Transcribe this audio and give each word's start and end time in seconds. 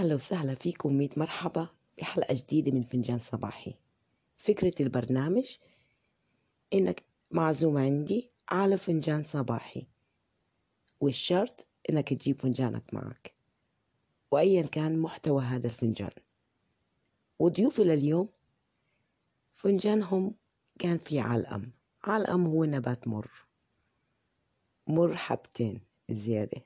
أهلا 0.00 0.14
وسهلا 0.14 0.54
فيكم 0.54 0.92
ميت 0.92 1.18
مرحبا 1.18 1.68
بحلقة 1.98 2.34
جديدة 2.34 2.72
من 2.72 2.82
فنجان 2.82 3.18
صباحي. 3.18 3.74
فكرة 4.36 4.82
البرنامج 4.82 5.56
إنك 6.74 7.04
معزوم 7.30 7.78
عندي 7.78 8.30
على 8.48 8.76
فنجان 8.76 9.24
صباحي 9.24 9.86
والشرط 11.00 11.66
إنك 11.90 12.14
تجيب 12.14 12.40
فنجانك 12.40 12.94
معك. 12.94 13.34
وأيا 14.30 14.62
كان 14.62 14.98
محتوى 14.98 15.42
هذا 15.42 15.66
الفنجان. 15.66 16.12
وضيوفي 17.38 17.84
لليوم 17.84 18.28
فنجانهم 19.52 20.34
كان 20.78 20.98
فيه 20.98 21.22
علقم 21.22 21.70
علقم 22.04 22.46
هو 22.46 22.64
نبات 22.64 23.08
مر. 23.08 23.30
مر 24.86 25.16
حبتين 25.16 25.80
زيادة. 26.10 26.64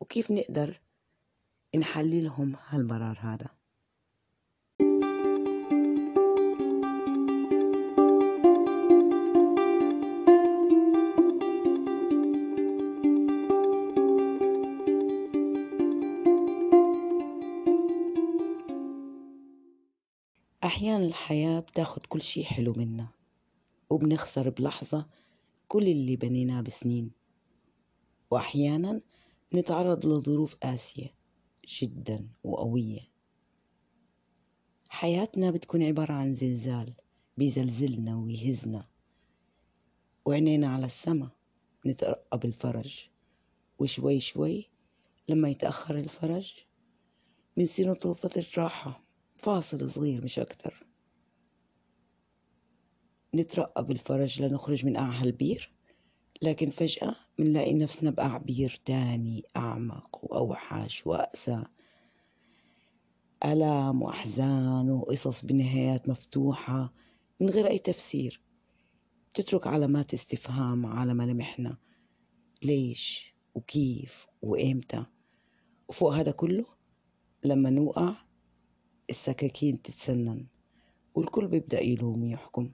وكيف 0.00 0.30
نقدر 0.30 0.83
نحللهم 1.78 2.56
هالمرار 2.68 3.18
هذا. 3.20 3.48
أحيانا 20.64 21.04
الحياة 21.04 21.60
بتاخد 21.60 22.06
كل 22.06 22.22
شي 22.22 22.44
حلو 22.44 22.72
منا 22.76 23.08
وبنخسر 23.90 24.50
بلحظة 24.50 25.06
كل 25.68 25.82
اللي 25.82 26.16
بنيناه 26.16 26.60
بسنين. 26.60 27.10
وأحيانا 28.30 29.00
نتعرض 29.54 30.06
لظروف 30.06 30.54
قاسية 30.54 31.23
جدا 31.68 32.28
وقوية. 32.44 33.00
حياتنا 34.88 35.50
بتكون 35.50 35.82
عبارة 35.82 36.12
عن 36.12 36.34
زلزال 36.34 36.94
بيزلزلنا 37.36 38.16
ويهزنا 38.16 38.88
وعينينا 40.24 40.68
على 40.68 40.86
السما 40.86 41.30
نترقب 41.86 42.44
الفرج. 42.44 43.08
وشوي 43.78 44.20
شوي 44.20 44.70
لما 45.28 45.48
يتأخر 45.48 45.98
الفرج 45.98 46.54
بنصير 47.56 47.90
نطلب 47.90 48.12
فترة 48.12 48.46
راحة 48.62 49.04
فاصل 49.36 49.90
صغير 49.90 50.24
مش 50.24 50.38
أكتر. 50.38 50.86
نترقب 53.34 53.90
الفرج 53.90 54.42
لنخرج 54.42 54.86
من 54.86 54.96
قاع 54.96 55.10
هالبير 55.10 55.72
لكن 56.42 56.70
فجأة 56.70 57.16
منلاقي 57.38 57.74
نفسنا 57.74 58.10
بقاع 58.10 58.38
بير 58.38 58.80
تاني 58.84 59.42
أعمق 59.56 60.18
وأوحش 60.22 61.06
وأقسى. 61.06 61.64
ألام 63.44 64.02
وأحزان 64.02 64.90
وقصص 64.90 65.44
بنهايات 65.44 66.08
مفتوحة 66.08 66.92
من 67.40 67.48
غير 67.50 67.66
أي 67.70 67.78
تفسير. 67.78 68.40
تترك 69.34 69.66
علامات 69.66 70.14
استفهام 70.14 70.86
على 70.86 71.14
ملامحنا 71.14 71.76
ليش؟ 72.62 73.34
وكيف؟ 73.54 74.26
وإمتى؟ 74.42 75.04
وفوق 75.88 76.14
هذا 76.14 76.30
كله 76.32 76.64
لما 77.44 77.70
نوقع 77.70 78.14
السكاكين 79.10 79.82
تتسنن 79.82 80.46
والكل 81.14 81.46
بيبدأ 81.46 81.80
يلوم 81.80 82.22
ويحكم. 82.22 82.70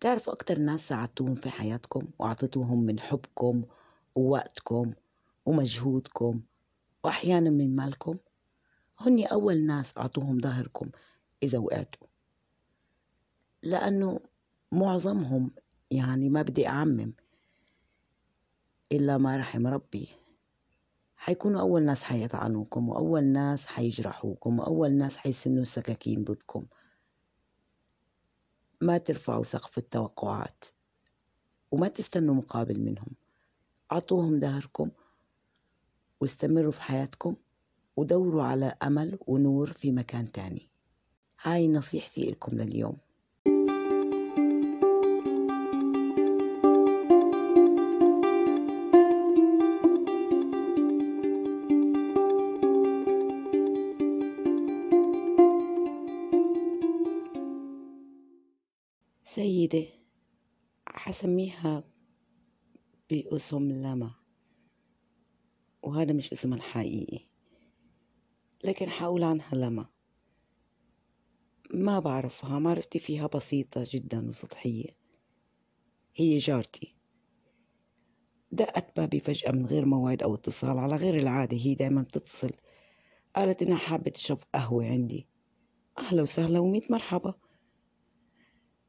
تعرفوا 0.00 0.32
أكتر 0.32 0.58
ناس 0.58 0.88
ساعدتوهم 0.88 1.34
في 1.34 1.50
حياتكم 1.50 2.08
وأعطيتوهم 2.18 2.80
من 2.82 3.00
حبكم 3.00 3.64
ووقتكم 4.14 4.92
ومجهودكم 5.46 6.40
وأحيانا 7.04 7.50
من 7.50 7.76
مالكم؟ 7.76 8.16
هني 8.98 9.26
أول 9.26 9.66
ناس 9.66 9.98
أعطوهم 9.98 10.40
ظهركم 10.40 10.90
إذا 11.42 11.58
وقعتوا. 11.58 12.06
لأنه 13.62 14.20
معظمهم 14.72 15.50
يعني 15.90 16.28
ما 16.28 16.42
بدي 16.42 16.68
أعمم 16.68 17.12
إلا 18.92 19.18
ما 19.18 19.36
رحم 19.36 19.66
ربي. 19.66 20.08
حيكونوا 21.16 21.60
أول 21.60 21.82
ناس 21.82 22.04
حيطعنوكم 22.04 22.88
وأول 22.88 23.24
ناس 23.24 23.66
حيجرحوكم 23.66 24.58
وأول 24.58 24.92
ناس 24.92 25.16
حيسنوا 25.16 25.62
السكاكين 25.62 26.24
ضدكم. 26.24 26.66
ما 28.80 28.98
ترفعوا 28.98 29.44
سقف 29.44 29.78
التوقعات 29.78 30.64
وما 31.70 31.88
تستنوا 31.88 32.34
مقابل 32.34 32.80
منهم. 32.80 33.08
أعطوهم 33.92 34.40
ظهركم 34.40 34.90
واستمروا 36.20 36.72
في 36.72 36.82
حياتكم 36.82 37.36
ودوروا 37.96 38.42
على 38.42 38.74
أمل 38.82 39.18
ونور 39.26 39.72
في 39.72 39.92
مكان 39.92 40.32
تاني. 40.32 40.68
هاي 41.42 41.68
نصيحتي 41.68 42.30
لكم 42.30 42.56
لليوم. 42.56 42.96
سيدة 59.36 59.86
حسميها 60.88 61.84
باسم 63.10 63.72
لما. 63.72 64.14
وهذا 65.82 66.12
مش 66.12 66.32
اسمها 66.32 66.56
الحقيقي 66.56 67.26
لكن 68.64 68.90
حقول 68.90 69.22
عنها 69.22 69.54
لما. 69.54 69.86
ما 71.74 71.98
بعرفها 71.98 72.58
معرفتي 72.58 72.98
فيها 72.98 73.26
بسيطة 73.26 73.84
جدا 73.90 74.28
وسطحية. 74.28 74.96
هي 76.14 76.38
جارتي. 76.38 76.94
دقت 78.52 78.96
بابي 78.96 79.20
فجأة 79.20 79.50
من 79.50 79.66
غير 79.66 79.84
موعد 79.84 80.22
أو 80.22 80.34
اتصال 80.34 80.78
على 80.78 80.96
غير 80.96 81.16
العادة 81.16 81.56
هي 81.56 81.74
دايما 81.74 82.02
بتتصل. 82.02 82.52
قالت 83.34 83.62
إنها 83.62 83.78
حابة 83.78 84.10
تشرب 84.10 84.38
قهوة 84.54 84.86
عندي. 84.86 85.28
أهلا 85.98 86.22
وسهلا 86.22 86.58
وميت 86.58 86.90
مرحبا. 86.90 87.45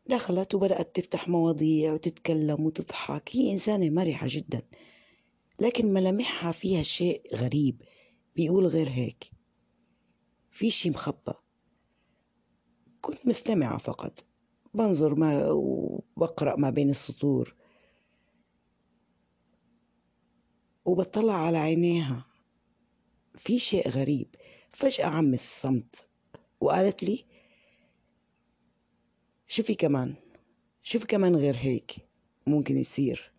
دخلت 0.09 0.55
وبدأت 0.55 0.95
تفتح 0.95 1.27
مواضيع 1.27 1.93
وتتكلم 1.93 2.65
وتضحك. 2.65 3.29
هي 3.35 3.51
إنسانة 3.51 3.89
مرحة 3.89 4.27
جدا 4.29 4.61
لكن 5.61 5.93
ملامحها 5.93 6.51
فيها 6.51 6.81
شيء 6.81 7.35
غريب. 7.35 7.81
بيقول 8.35 8.65
غير 8.65 8.89
هيك 8.89 9.31
في 10.51 10.69
شي 10.71 10.89
مخبى 10.89 11.33
كنت 13.01 13.27
مستمعة 13.27 13.77
فقط 13.77 14.25
بنظر 14.73 15.15
ما 15.15 15.51
وبقرأ 15.51 16.55
ما 16.55 16.69
بين 16.69 16.89
السطور. 16.89 17.55
وبطلع 20.85 21.33
على 21.33 21.57
عينيها. 21.57 22.25
في 23.35 23.59
شيء 23.59 23.89
غريب. 23.89 24.35
فجأة 24.69 25.05
عم 25.05 25.33
الصمت 25.33 26.07
وقالت 26.59 27.03
لي 27.03 27.25
شوفي 29.47 29.75
كمان 29.75 30.15
شوفي 30.83 31.07
كمان 31.07 31.35
غير 31.35 31.55
هيك 31.57 31.95
ممكن 32.47 32.77
يصير. 32.77 33.31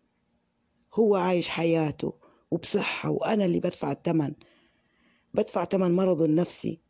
هو 0.94 1.16
عايش 1.16 1.48
حياته 1.48 2.14
وبصحة 2.50 3.10
وأنا 3.10 3.44
اللي 3.44 3.60
بدفع 3.60 3.92
الثمن 3.92 4.34
بدفع 5.34 5.64
ثمن 5.64 5.96
مرضه 5.96 6.24
النفسي 6.24 6.80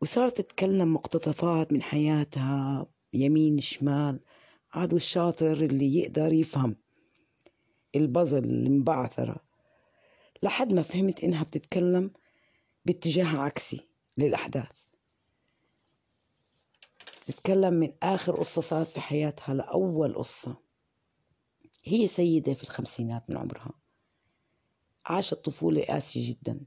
وصارت 0.00 0.40
تتكلم 0.40 0.92
مقتطفات 0.92 1.72
من 1.72 1.82
حياتها 1.82 2.86
يمين 3.12 3.58
شمال 3.60 4.20
عاد 4.72 4.94
الشاطر 4.94 5.52
اللي 5.52 5.96
يقدر 5.98 6.32
يفهم 6.32 6.76
البازل 7.96 8.44
المبعثرة 8.44 9.36
لحد 10.42 10.72
ما 10.72 10.82
فهمت 10.82 11.24
إنها 11.24 11.44
بتتكلم 11.44 12.10
باتجاه 12.84 13.36
عكسي 13.36 13.88
للأحداث. 14.18 14.81
تتكلم 17.32 17.74
من 17.74 17.92
آخر 18.02 18.32
قصة 18.34 18.60
صارت 18.60 18.86
في 18.88 19.00
حياتها 19.00 19.54
لأول 19.54 20.14
قصة. 20.14 20.56
هي 21.84 22.06
سيدة 22.06 22.54
في 22.54 22.62
الخمسينات 22.62 23.30
من 23.30 23.36
عمرها. 23.36 23.72
عاشت 25.06 25.34
طفولة 25.34 25.82
قاسية 25.82 26.30
جدا. 26.30 26.60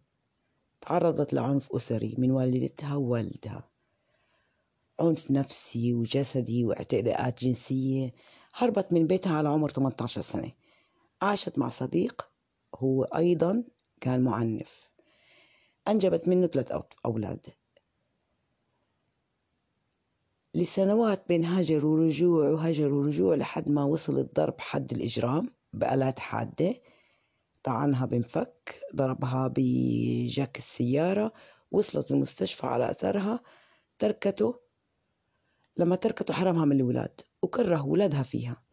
تعرضت 0.82 1.34
لعنف 1.34 1.76
أسري 1.76 2.16
من 2.18 2.32
والدتها 2.32 2.96
ووالدها. 2.96 3.70
عنف 5.00 5.32
نفسي 5.32 5.94
وجسدي 5.94 6.66
واعتداءات 6.66 7.44
جنسية. 7.44 8.14
هربت 8.54 8.94
من 8.94 9.08
بيتها 9.08 9.38
على 9.38 9.50
عمر 9.50 9.70
18 9.70 10.22
سنة. 10.22 10.52
عاشت 11.22 11.58
مع 11.60 11.70
صديق 11.70 12.28
هو 12.76 13.04
أيضا 13.04 13.64
كان 14.02 14.22
معنف. 14.22 14.90
أنجبت 15.88 16.28
منه 16.28 16.48
ثلاث 16.48 16.72
أولاد. 17.06 17.46
لسنوات 20.56 21.28
بين 21.28 21.46
هاجر 21.46 21.86
ورجوع 21.86 22.50
وهاجر 22.50 22.94
ورجوع 22.94 23.36
لحد 23.36 23.70
ما 23.70 23.84
وصل 23.84 24.18
الضرب 24.20 24.56
حد 24.60 24.92
الإجرام 24.92 25.50
بآلات 25.74 26.20
حادة. 26.20 26.74
طعنها 27.64 28.06
بمفك 28.06 28.82
ضربها 28.96 29.48
بجاك 29.56 30.58
السيارة 30.58 31.34
وصلت 31.72 32.12
المستشفى 32.12 32.68
على 32.68 32.92
أثرها. 32.92 33.40
تركته. 34.00 34.60
لما 35.78 35.96
تركته 35.96 36.34
حرمها 36.34 36.66
من 36.66 36.76
الولاد 36.76 37.22
وكره 37.42 37.86
ولادها 37.86 38.24
فيها. 38.24 38.64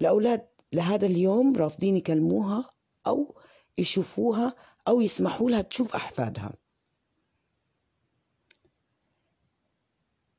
الأولاد 0.00 0.48
لهذا 0.72 1.06
اليوم 1.06 1.56
رافضين 1.56 1.96
يكلموها 1.96 2.70
أو 3.06 3.38
يشوفوها 3.78 4.54
أو 4.88 5.00
يسمحوا 5.00 5.50
لها 5.50 5.62
تشوف 5.62 5.94
أحفادها. 5.94 6.54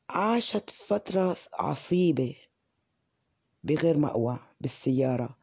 عاشت 0.10 0.70
فترة 0.70 1.36
عصيبة 1.54 2.36
بغير 3.64 3.98
مأوى 3.98 4.40
بالسيارة 4.62 5.38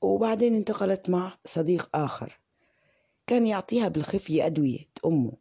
وبعدين 0.00 0.54
انتقلت 0.54 1.10
مع 1.10 1.38
صديق 1.44 1.96
آخر. 1.96 2.40
كان 3.26 3.46
يعطيها 3.46 3.88
بالخفية 3.88 4.46
أدوية 4.46 4.88
أمه. 5.06 5.32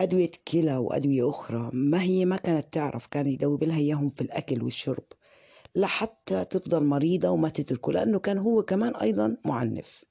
أدوية 0.00 0.30
كلى 0.48 0.76
وأدوية 0.76 1.30
أخرى 1.30 1.70
ما 1.72 2.02
هي 2.02 2.24
ما 2.24 2.36
كانت 2.36 2.72
تعرف 2.72 3.06
كان 3.06 3.26
يدوب 3.26 3.64
لها 3.64 3.78
إياهم 3.78 4.10
في 4.10 4.20
الأكل 4.20 4.62
والشرب 4.62 5.04
لحتى 5.74 6.44
تفضل 6.44 6.84
مريضة 6.84 7.30
وما 7.30 7.48
تتركه 7.48 7.92
لأنه 7.92 8.18
كان 8.18 8.38
هو 8.38 8.62
كمان 8.62 8.96
أيضا 8.96 9.36
معنف. 9.44 10.04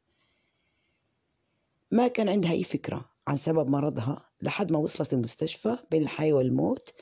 ما 1.92 2.08
كان 2.08 2.30
عندها 2.30 2.52
أي 2.52 2.64
فكرة 2.64 3.10
عن 3.28 3.38
سبب 3.38 3.68
مرضها. 3.70 4.25
لحد 4.42 4.72
ما 4.72 4.80
وصلت 4.80 5.14
المستشفى 5.14 5.78
بين 5.92 6.02
الحياة 6.02 6.34
والموت. 6.34 6.94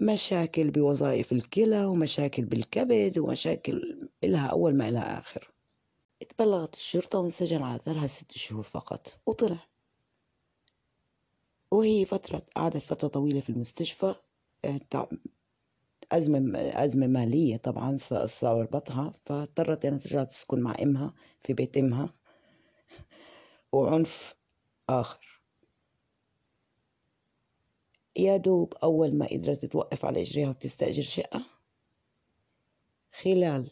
مشاكل 0.00 0.70
بوظائف 0.70 1.32
الكلى 1.32 1.84
ومشاكل 1.84 2.44
بالكبد 2.44 3.18
ومشاكل 3.18 4.08
إلها 4.24 4.46
أول 4.46 4.76
ما 4.76 4.88
إلها 4.88 5.18
آخر. 5.18 5.50
اتبلغت 6.22 6.74
الشرطة 6.74 7.18
وانسجن 7.18 7.62
على 7.62 7.80
ثرها 7.84 8.06
ست 8.06 8.32
شهور 8.32 8.62
فقط 8.62 9.20
وطلع. 9.26 9.68
وهي 11.70 12.04
فترة 12.04 12.42
قعدت 12.56 12.76
فترة 12.76 13.08
طويلة 13.08 13.40
في 13.40 13.50
المستشفى 13.50 14.14
آه، 14.64 15.08
أزمة 16.12 16.58
أزمة 16.58 17.06
مالية 17.06 17.56
طبعا 17.56 17.96
صاربتها 18.26 19.12
فاضطرت 19.26 19.84
أنها 19.84 19.98
ترجع 19.98 20.24
تسكن 20.24 20.60
مع 20.60 20.74
أمها 20.82 21.14
في 21.40 21.52
بيت 21.52 21.76
أمها. 21.76 22.14
وعنف 23.72 24.34
آخر. 24.88 25.27
يا 28.18 28.36
دوب 28.36 28.74
أول 28.74 29.16
ما 29.16 29.26
قدرت 29.26 29.64
توقف 29.64 30.04
على 30.04 30.22
إجريها 30.22 30.48
وتستأجر 30.48 31.02
شقة؟ 31.02 31.44
خلال 33.12 33.70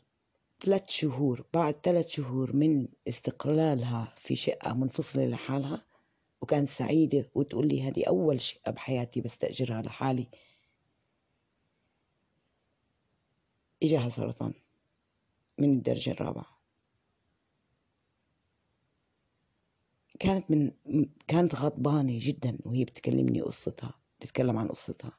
ثلاث 0.60 0.88
شهور 0.90 1.44
بعد 1.54 1.74
ثلاث 1.82 2.08
شهور 2.08 2.56
من 2.56 2.88
استقلالها 3.08 4.14
في 4.16 4.34
شقة 4.36 4.72
منفصلة 4.72 5.26
لحالها 5.26 5.84
وكانت 6.40 6.68
سعيدة 6.68 7.30
وتقول 7.34 7.68
لي 7.68 7.82
هذه 7.82 8.04
أول 8.08 8.40
شقة 8.40 8.70
بحياتي 8.72 9.20
بستأجرها 9.20 9.82
لحالي 9.82 10.26
إجاها 13.82 14.08
سرطان 14.08 14.54
من 15.58 15.72
الدرجة 15.72 16.10
الرابعة. 16.10 16.56
كانت 20.18 20.50
من 20.50 20.70
كانت 21.28 21.54
غضبانة 21.54 22.18
جدا 22.20 22.58
وهي 22.64 22.84
بتكلمني 22.84 23.40
قصتها. 23.40 24.05
بتتكلم 24.20 24.58
عن 24.58 24.68
قصتها. 24.68 25.12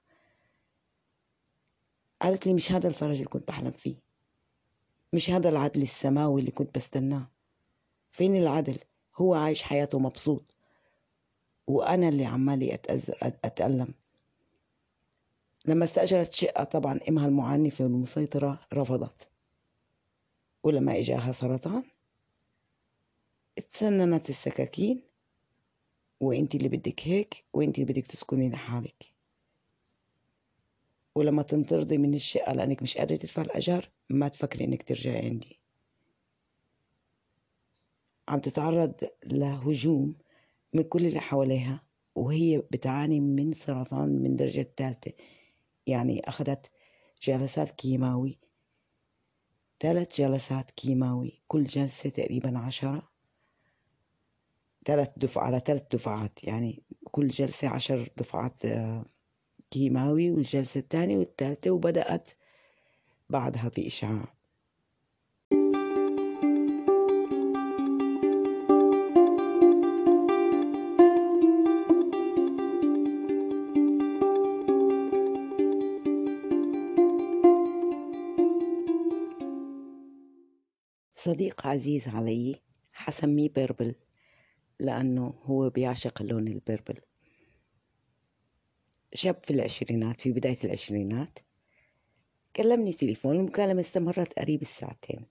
قالت 2.22 2.48
لي 2.48 2.54
مش 2.54 2.72
هذا 2.72 2.88
الفرج 2.88 3.16
اللي 3.16 3.26
كنت 3.26 3.48
بحلم 3.48 3.72
فيه. 3.72 3.96
مش 5.14 5.30
هذا 5.30 5.50
العدل 5.50 5.82
السماوي 5.82 6.40
اللي 6.42 6.52
كنت 6.52 6.76
بستناه. 6.76 7.28
فين 8.12 8.36
العدل؟ 8.36 8.80
هو 9.16 9.34
عايش 9.34 9.62
حياته 9.62 10.00
مبسوط. 10.00 10.44
وأنا 11.68 12.10
اللي 12.10 12.26
عمالي 12.26 12.74
أتأز... 12.74 13.12
أتألم. 13.22 13.94
لما 15.66 15.84
استأجرت 15.84 16.34
شقة 16.34 16.64
طبعا 16.64 17.00
إمها 17.10 17.28
المعنفة 17.28 17.84
والمسيطرة 17.84 18.60
رفضت. 18.74 19.30
ولما 20.64 21.00
إجاها 21.00 21.32
سرطان 21.32 21.84
اتسننت 23.58 24.30
السكاكين. 24.30 25.07
وانت 26.20 26.56
اللي 26.56 26.70
بدك 26.70 27.08
هيك 27.08 27.46
وانت 27.54 27.80
اللي 27.80 27.94
بدك 27.94 28.08
تسكني 28.08 28.50
لحالك. 28.50 29.14
ولما 31.16 31.44
تنطردي 31.44 31.98
من 31.98 32.14
الشقة 32.14 32.54
لأنك 32.54 32.82
مش 32.82 32.98
قادرة 32.98 33.16
تدفع 33.16 33.42
الأجار 33.42 33.90
ما 34.10 34.28
تفكري 34.28 34.66
إنك 34.66 34.84
ترجعي 34.84 35.26
عندي. 35.26 35.60
عم 38.28 38.40
تتعرض 38.40 38.94
لهجوم 39.26 40.16
من 40.74 40.84
كل 40.84 41.06
اللي 41.06 41.20
حواليها 41.20 41.84
وهي 42.16 42.58
بتعاني 42.72 43.20
من 43.20 43.54
سرطان 43.54 44.10
من 44.10 44.36
درجة 44.36 44.62
الثالثة 44.62 45.12
يعني 45.88 46.22
أخذت 46.30 46.72
جلسات 47.24 47.72
كيماوي 47.72 48.40
ثلاث 49.80 50.22
جلسات 50.22 50.72
كيماوي 50.72 51.42
كل 51.48 51.64
جلسة 51.64 52.10
تقريبا 52.10 52.58
عشرة. 52.58 53.10
ثلاث 54.88 55.10
دفع 55.18 55.42
على 55.42 55.60
ثلاث 55.66 55.84
دفعات 55.92 56.44
يعني 56.44 56.84
كل 57.12 57.28
جلسة 57.28 57.68
عشر 57.70 58.10
دفعات 58.18 58.66
آه، 58.66 59.06
كيماوي 59.72 60.32
والجلسة 60.32 60.80
الثانية 60.80 61.18
والثالثة 61.18 61.72
وبدأت 61.72 62.32
بعدها 63.30 63.72
بإشعاع. 63.76 64.34
صديق 81.16 81.68
عزيز 81.68 82.08
علي 82.08 82.56
حسميه 82.92 83.50
بيربل. 83.50 83.96
لأنه 84.80 85.34
هو 85.44 85.70
بيعشق 85.70 86.22
اللون 86.22 86.48
البيربل. 86.48 87.02
شاب 89.14 89.44
في 89.44 89.52
العشرينات 89.52 90.22
في 90.22 90.32
بداية 90.32 90.58
العشرينات 90.64 91.40
كلمني 92.56 92.94
تليفون 92.94 93.36
المكالمة 93.36 93.82
استمرت 93.82 94.40
قريب 94.40 94.62
الساعتين. 94.62 95.26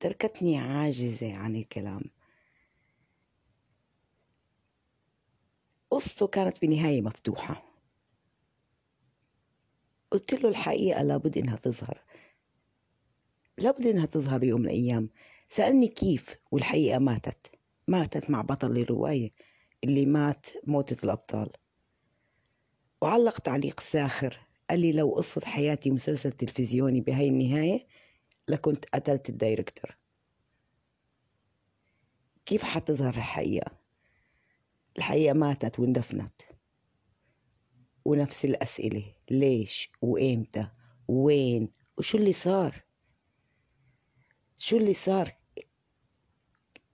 تركتني 0.00 0.58
عاجزة 0.58 1.34
عن 1.34 1.56
الكلام. 1.56 2.02
قصته 5.90 6.26
كانت 6.26 6.62
بنهاية 6.62 7.02
مفتوحة. 7.02 7.62
قلت 10.10 10.34
له 10.34 10.48
الحقيقة 10.48 11.02
لابد 11.02 11.38
إنها 11.38 11.56
تظهر. 11.56 12.02
لابد 13.58 13.86
إنها 13.86 14.06
تظهر 14.06 14.44
يوم 14.44 14.60
من 14.60 14.66
الأيام. 14.66 15.10
سألني 15.48 15.88
كيف 15.88 16.34
والحقيقة 16.50 16.98
ماتت. 16.98 17.55
ماتت 17.88 18.30
مع 18.30 18.42
بطل 18.42 18.76
الرواية 18.78 19.32
اللي 19.84 20.06
مات 20.06 20.46
موتة 20.66 21.04
الأبطال. 21.04 21.50
وعلق 23.02 23.38
تعليق 23.38 23.80
ساخر 23.80 24.40
قال 24.70 24.80
لي 24.80 24.92
لو 24.92 25.10
قصة 25.14 25.40
حياتي 25.40 25.90
مسلسل 25.90 26.32
تلفزيوني 26.32 27.00
بهاي 27.00 27.28
النهاية 27.28 27.86
لكنت 28.48 28.84
قتلت 28.94 29.28
ال 29.28 29.35
director. 29.35 29.96
كيف 32.46 32.62
حتظهر 32.62 33.14
الحقيقة؟ 33.14 33.78
الحقيقة 34.98 35.32
ماتت 35.34 35.80
واندفنت. 35.80 36.42
ونفس 38.04 38.44
الأسئلة 38.44 39.14
ليش؟ 39.30 39.90
وإمتى؟ 40.02 40.68
وين؟ 41.08 41.68
وشو 41.98 42.18
اللي 42.18 42.32
صار؟ 42.32 42.82
شو 44.58 44.76
اللي 44.76 44.94
صار؟ 44.94 45.36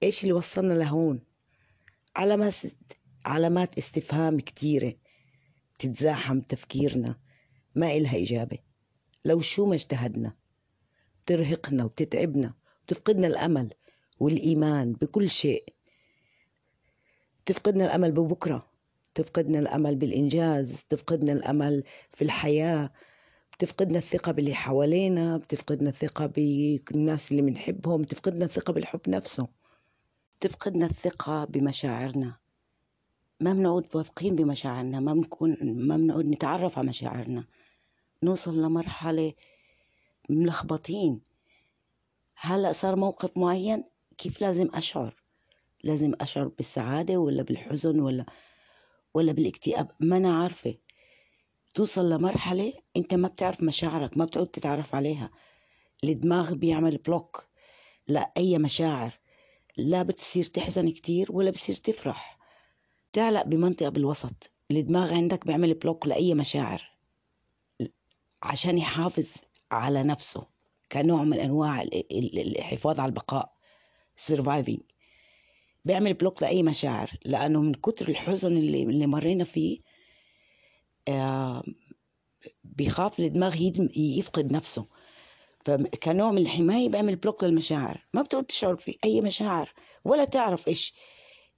إيش 0.03 0.23
اللي 0.23 0.33
وصلنا 0.33 0.75
لهون؟ 0.75 1.21
علامات 2.17 2.55
علامات 3.25 3.79
استفهام 3.79 4.41
كتيرة 4.41 4.95
تتزاحم 5.79 6.41
تفكيرنا 6.41 7.21
ما 7.75 7.93
إلها 7.93 8.23
إجابة. 8.23 8.59
لو 9.25 9.41
شو 9.41 9.67
ما 9.67 9.75
اجتهدنا 9.75 10.37
ترهقنا 11.27 11.85
وتتعبنا 11.85 12.55
وتفقدنا 12.85 13.27
الأمل 13.27 13.69
والإيمان 14.21 14.93
بكل 14.93 15.31
شيء. 15.31 15.65
تفقدنا 17.47 17.85
الأمل 17.85 18.13
ببكرة 18.13 18.71
تفقدنا 19.15 19.59
الأمل 19.59 19.97
بالإنجاز 19.97 20.85
تفقدنا 20.89 21.33
الأمل 21.33 21.85
في 22.11 22.23
الحياة 22.23 22.91
بتفقدنا 23.53 23.99
الثقة 23.99 24.33
باللي 24.33 24.55
حوالينا 24.55 25.37
بتفقدنا 25.37 25.89
الثقة 25.91 26.27
بالناس 26.27 27.31
اللي 27.33 27.43
بنحبهم 27.43 28.03
بتفقدنا 28.03 28.45
الثقة 28.45 28.73
بالحب 28.73 29.01
نفسه. 29.09 29.62
تفقدنا 30.43 30.87
الثقة 30.87 31.45
بمشاعرنا. 31.45 32.37
ما 33.41 33.53
بنعود 33.53 33.87
واثقين 33.95 34.37
بمشاعرنا 34.37 35.01
ما 35.01 35.15
بنكون 35.15 35.57
ما 35.63 35.97
بنعود 35.97 36.27
نتعرف 36.27 36.79
على 36.79 36.89
مشاعرنا. 36.89 37.45
نوصل 38.23 38.63
لمرحلة 38.63 39.33
ملخبطين. 40.29 41.21
هلأ 42.37 42.73
صار 42.73 42.97
موقف 42.97 43.37
معين 43.37 43.85
كيف 44.19 44.41
لازم 44.41 44.69
أشعر؟ 44.75 45.15
لازم 45.85 46.13
أشعر 46.21 46.49
بالسعادة 46.49 47.17
ولا 47.17 47.43
بالحزن 47.43 48.01
ولا 48.01 48.27
ولا 49.15 49.33
بالاكتئاب؟ 49.33 49.91
ما 50.01 50.17
أنا 50.17 50.43
عارفة. 50.43 50.75
توصل 51.75 52.11
لمرحلة 52.11 52.73
أنت 52.97 53.15
ما 53.15 53.29
بتعرف 53.29 53.63
مشاعرك 53.63 54.17
ما 54.19 54.25
بتعود 54.25 54.47
تتعرف 54.47 54.95
عليها. 54.95 55.31
الدماغ 56.05 56.55
بيعمل 56.55 56.97
block 56.97 57.49
لأي 58.09 58.59
مشاعر. 58.59 59.22
لا 59.77 60.03
بتصير 60.03 60.45
تحزن 60.45 60.91
كتير 60.91 61.33
ولا 61.33 61.51
بتصير 61.51 61.75
تفرح. 61.75 62.39
تعلق 63.13 63.43
بمنطقة 63.43 63.89
بالوسط. 63.89 64.51
الدماغ 64.71 65.15
عندك 65.15 65.47
بيعمل 65.47 65.75
block 65.75 66.07
لأي 66.07 66.35
مشاعر. 66.35 66.91
عشان 68.43 68.79
يحافظ 68.79 69.29
على 69.71 70.03
نفسه 70.03 70.47
كنوع 70.93 71.25
من 71.25 71.41
أنواع 71.41 71.83
الحفاظ 72.13 73.01
على 73.01 73.09
البقاء 73.09 73.53
surviving. 74.31 74.81
بيعمل 75.85 76.15
block 76.15 76.43
لأي 76.43 76.63
مشاعر. 76.63 77.11
لأنه 77.25 77.61
من 77.61 77.75
كتر 77.75 78.09
الحزن 78.09 78.57
اللي, 78.57 78.83
اللي 78.83 79.07
مرينا 79.07 79.45
فيه 79.45 79.81
آه 81.09 81.63
بيخاف 82.65 83.21
الدماغ 83.21 83.57
يفقد 83.97 84.53
نفسه. 84.53 84.87
فكنوع 85.65 86.31
من 86.31 86.39
الحماية 86.39 86.89
بيعمل 86.89 87.17
block 87.17 87.45
للمشاعر. 87.45 88.07
ما 88.15 88.23
بتعود 88.23 88.45
تشعر 88.45 88.77
في 88.77 88.99
أي 89.05 89.21
مشاعر 89.21 89.73
ولا 90.05 90.25
تعرف 90.25 90.69
إيش 90.69 90.95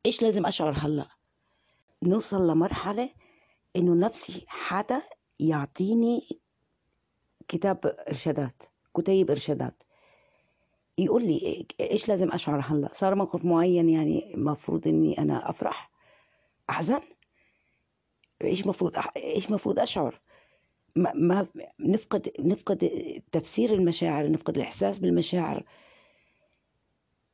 إيش 0.07 0.23
لازم 0.23 0.47
أشعر 0.47 0.73
هلأ. 0.77 1.09
نوصل 2.03 2.51
لمرحلة 2.51 3.11
إنه 3.77 3.95
نفسي 4.07 4.45
حدا 4.49 5.03
يعطيني 5.41 6.41
كتاب 7.49 7.95
إرشادات 8.09 8.63
كتيب 8.97 9.31
إرشادات. 9.31 9.83
يقول 10.99 11.27
لي 11.27 11.67
إيش 11.81 12.09
لازم 12.09 12.33
أشعر 12.33 12.61
هلأ. 12.65 12.89
صار 12.93 13.15
موقف 13.15 13.45
معين 13.45 13.89
يعني 13.89 14.33
مفروض 14.37 14.89
إني 14.89 15.19
أنا 15.19 15.51
أفرح. 15.51 15.91
أحزن. 16.71 17.01
إيش 18.45 18.67
مفروض 18.67 18.93
إيش 19.17 19.51
مفروض 19.51 19.79
أشعر. 19.79 20.21
ما, 20.97 21.13
ما 21.15 21.47
نفقد 21.81 22.29
نفقد 22.41 22.91
تفسير 23.33 23.75
المشاعر 23.75 24.31
نفقد 24.31 24.57
الإحساس 24.57 24.99
بالمشاعر. 24.99 25.65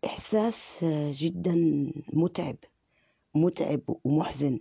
إحساس 0.05 0.85
جدا 1.11 1.55
متعب 2.13 2.57
متعب 3.35 3.81
ومحزن. 4.05 4.59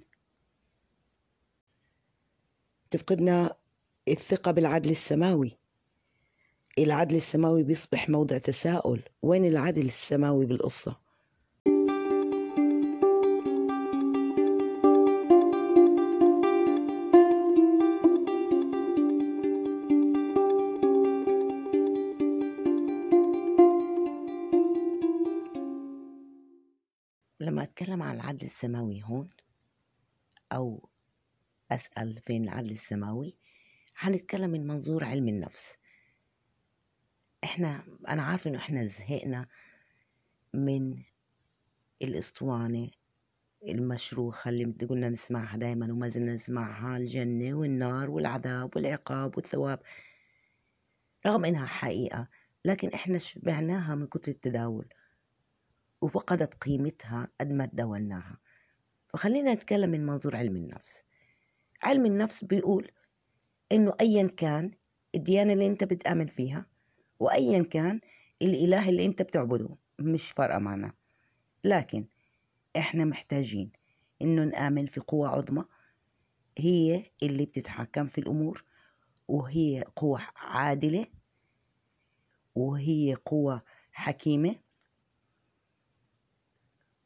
تفقدنا 2.91 3.55
الثقة 4.07 4.51
بالعدل 4.51 4.91
السماوي. 4.91 5.57
العدل 6.79 7.15
السماوي 7.15 7.63
بيصبح 7.63 8.09
موضع 8.09 8.37
تساؤل. 8.37 9.01
وين 9.21 9.45
العدل 9.45 9.85
السماوي 9.85 10.45
بالقصة؟ 10.45 11.08
العدل 28.39 28.47
السماوي 28.47 29.01
هون 29.03 29.29
أو 30.51 30.89
أسأل 31.71 32.17
فين 32.21 32.43
العدل 32.43 32.71
السماوي؟ 32.71 33.35
هنتكلم 33.97 34.49
من 34.49 34.67
منظور 34.67 35.03
علم 35.03 35.27
النفس. 35.27 35.77
إحنا 37.43 37.83
أنا 38.07 38.23
عارفه 38.23 38.49
إنه 38.49 38.57
إحنا 38.57 38.85
زهقنا 38.85 39.47
من 40.53 41.03
الأسطوانة 42.01 42.89
المشروخة 43.67 44.49
اللي 44.49 44.85
قلنا 44.89 45.09
نسمعها 45.09 45.57
دايما 45.57 45.91
وما 45.93 46.07
زلنا 46.07 46.33
نسمعها 46.33 46.97
الجنة 46.97 47.53
والنار 47.53 48.09
والعذاب 48.09 48.75
والعقاب 48.75 49.37
والثواب 49.37 49.79
رغم 51.25 51.45
إنها 51.45 51.65
حقيقة 51.65 52.27
لكن 52.65 52.89
إحنا 52.89 53.17
شبعناها 53.17 53.95
من 53.95 54.07
كتر 54.07 54.31
التداول. 54.31 54.87
وفقدت 56.01 56.53
قيمتها 56.53 57.27
قد 57.41 57.51
ما 57.51 57.65
تداولناها. 57.65 58.37
فخلينا 59.07 59.53
نتكلم 59.53 59.89
من 59.89 60.05
منظور 60.05 60.35
علم 60.35 60.55
النفس. 60.55 61.03
علم 61.83 62.05
النفس 62.05 62.43
بيقول 62.43 62.91
إنه 63.71 63.93
ايا 64.01 64.27
كان 64.27 64.71
الديانة 65.15 65.53
اللي 65.53 65.67
أنت 65.67 65.83
بتآمن 65.83 66.25
فيها 66.27 66.65
وأيا 67.19 67.63
كان 67.63 68.01
الإله 68.41 68.89
اللي 68.89 69.05
أنت 69.05 69.21
بتعبده 69.21 69.69
مش 69.99 70.31
فارقة 70.31 70.59
معنا. 70.59 70.93
لكن 71.63 72.05
إحنا 72.77 73.05
محتاجين 73.05 73.71
إنه 74.21 74.43
نآمن 74.43 74.85
في 74.85 74.99
قوة 74.99 75.27
عظمى 75.29 75.65
هي 76.57 77.03
اللي 77.23 77.45
بتتحكم 77.45 78.07
في 78.07 78.17
الأمور 78.17 78.63
وهي 79.27 79.83
قوة 79.95 80.21
عادلة 80.35 81.05
وهي 82.55 83.15
قوة 83.25 83.61
حكيمة 83.91 84.55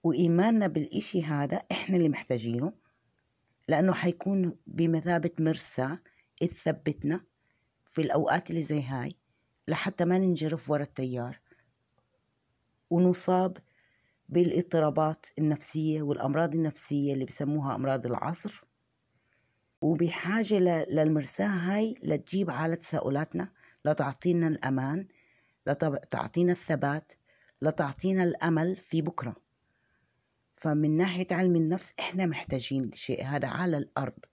وإيماننا 0.03 0.67
بالإشي 0.67 1.23
هذا 1.23 1.63
إحنا 1.71 1.97
اللي 1.97 2.09
محتاجينه 2.09 2.73
لأنه 3.69 3.93
حيكون 3.93 4.55
بمثابة 4.67 5.31
مرسى 5.39 5.97
تثبتنا 6.41 7.21
في 7.91 8.01
الأوقات 8.01 8.49
اللي 8.49 8.63
زي 8.63 8.81
هاي 8.81 9.15
لحتى 9.67 10.05
ما 10.05 10.17
ننجرف 10.17 10.69
ورا 10.69 10.83
التيار. 10.83 11.39
ونصاب 12.89 13.57
بالاضطرابات 14.29 15.25
النفسية 15.39 16.01
والأمراض 16.01 16.55
النفسية 16.55 17.13
اللي 17.13 17.25
بسموها 17.25 17.75
أمراض 17.75 18.05
العصر. 18.05 18.63
وبحاجة 19.81 20.85
للمرساة 20.89 21.47
هاي 21.47 21.95
لتجيب 22.03 22.49
على 22.49 22.75
تساؤلاتنا 22.75 23.51
لتعطينا 23.85 24.47
الأمان 24.47 25.07
لتعطينا 25.67 26.51
الثبات 26.51 27.13
لتعطينا 27.61 28.23
الأمل 28.23 28.75
في 28.77 29.01
بكرة. 29.01 29.42
فمن 30.63 30.97
ناحية 30.97 31.27
علم 31.31 31.55
النفس 31.55 31.93
إحنا 31.99 32.25
محتاجين 32.25 32.83
الشيء 32.83 33.23
هذا 33.23 33.47
على 33.47 33.77
الأرض. 33.77 34.25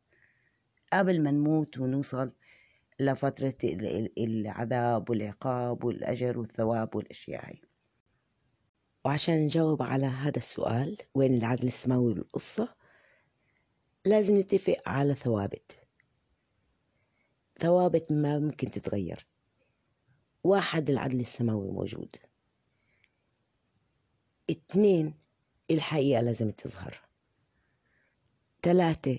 قبل 0.93 1.23
ما 1.23 1.31
نموت 1.31 1.79
ونوصل 1.79 2.33
لفترة 3.01 3.55
العذاب 4.19 5.11
والعقاب 5.11 5.85
والأجر 5.85 6.39
والثواب 6.39 6.97
والأشياء 6.97 7.47
هاي. 7.47 7.61
وعشان 9.05 9.35
نجاوب 9.45 9.83
على 9.83 10.07
هذا 10.07 10.37
السؤال 10.37 10.97
وين 11.15 11.35
العدل 11.35 11.67
السماوي 11.67 12.15
بالقصة 12.15 12.75
لازم 14.07 14.39
نتفق 14.39 14.77
على 14.87 15.15
ثوابت. 15.15 15.81
ثوابت 17.59 18.13
ما 18.13 18.39
ممكن 18.39 18.71
تتغير. 18.71 19.27
واحد 20.45 20.91
العدل 20.91 21.21
السماوي 21.21 21.71
موجود. 21.71 22.17
اثنين 24.51 25.30
الحقيقة 25.71 26.21
لازم 26.21 26.51
تظهر. 26.51 27.01
ثلاثة 28.63 29.19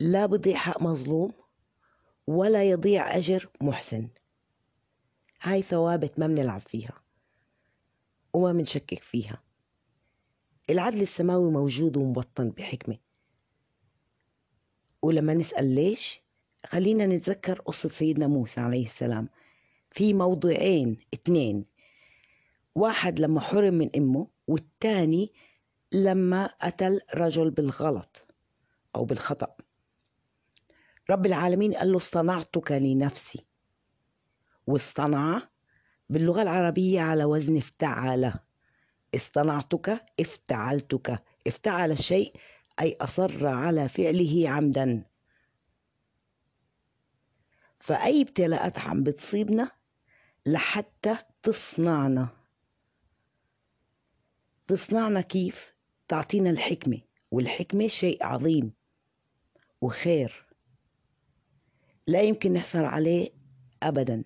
لا 0.00 0.26
بضيع 0.26 0.56
حق 0.56 0.82
مظلوم 0.82 1.32
ولا 2.26 2.70
يضيع 2.70 3.16
أجر 3.16 3.48
محسن. 3.60 4.08
هاي 5.42 5.62
ثوابت 5.62 6.18
ما 6.18 6.26
بنلعب 6.26 6.60
فيها 6.60 6.94
وما 8.32 8.52
بنشكك 8.52 9.02
فيها. 9.02 9.42
العدل 10.70 11.02
السماوي 11.02 11.50
موجود 11.50 11.96
ومبطن 11.96 12.50
بحكمة. 12.50 12.98
ولما 15.02 15.34
نسأل 15.34 15.74
ليش 15.74 16.20
خلينا 16.66 17.06
نتذكر 17.06 17.60
قصة 17.60 17.88
سيدنا 17.88 18.26
موسى 18.26 18.60
عليه 18.60 18.84
السلام. 18.84 19.28
في 19.90 20.14
موضوعين 20.14 20.98
اثنين. 21.14 21.64
واحد 22.74 23.20
لما 23.20 23.40
حرم 23.40 23.74
من 23.74 23.90
أمه 23.96 24.26
والثاني 24.46 25.32
لما 25.92 26.46
قتل 26.46 27.00
رجل 27.14 27.50
بالغلط 27.50 28.26
أو 28.96 29.04
بالخطأ. 29.04 29.56
رب 31.10 31.26
العالمين 31.26 31.74
قال 31.74 31.90
له 31.90 31.96
اصطنعتك 31.96 32.72
لنفسي. 32.72 33.46
واصطنع 34.66 35.42
باللغة 36.10 36.42
العربية 36.42 37.00
على 37.00 37.24
وزن 37.24 37.56
افتعل. 37.56 38.32
اصطنعتك 39.14 40.04
افتعلتك. 40.20 41.22
افتعل 41.46 41.92
الشيء 41.92 42.36
أي 42.80 42.96
أصر 43.00 43.46
على 43.46 43.88
فعله 43.88 44.48
عمدا. 44.48 45.04
فأي 47.80 48.22
ابتلاءات 48.22 48.78
عم 48.78 49.02
بتصيبنا 49.02 49.70
لحتى 50.46 51.16
تصنعنا. 51.42 52.39
تصنعنا 54.70 55.20
كيف؟ 55.20 55.74
تعطينا 56.08 56.50
الحكمة 56.50 57.00
والحكمة 57.30 57.88
شيء 57.88 58.24
عظيم 58.26 58.72
وخير 59.80 60.46
لا 62.06 62.22
يمكن 62.22 62.52
نحصل 62.52 62.84
عليه 62.84 63.28
أبدا 63.82 64.24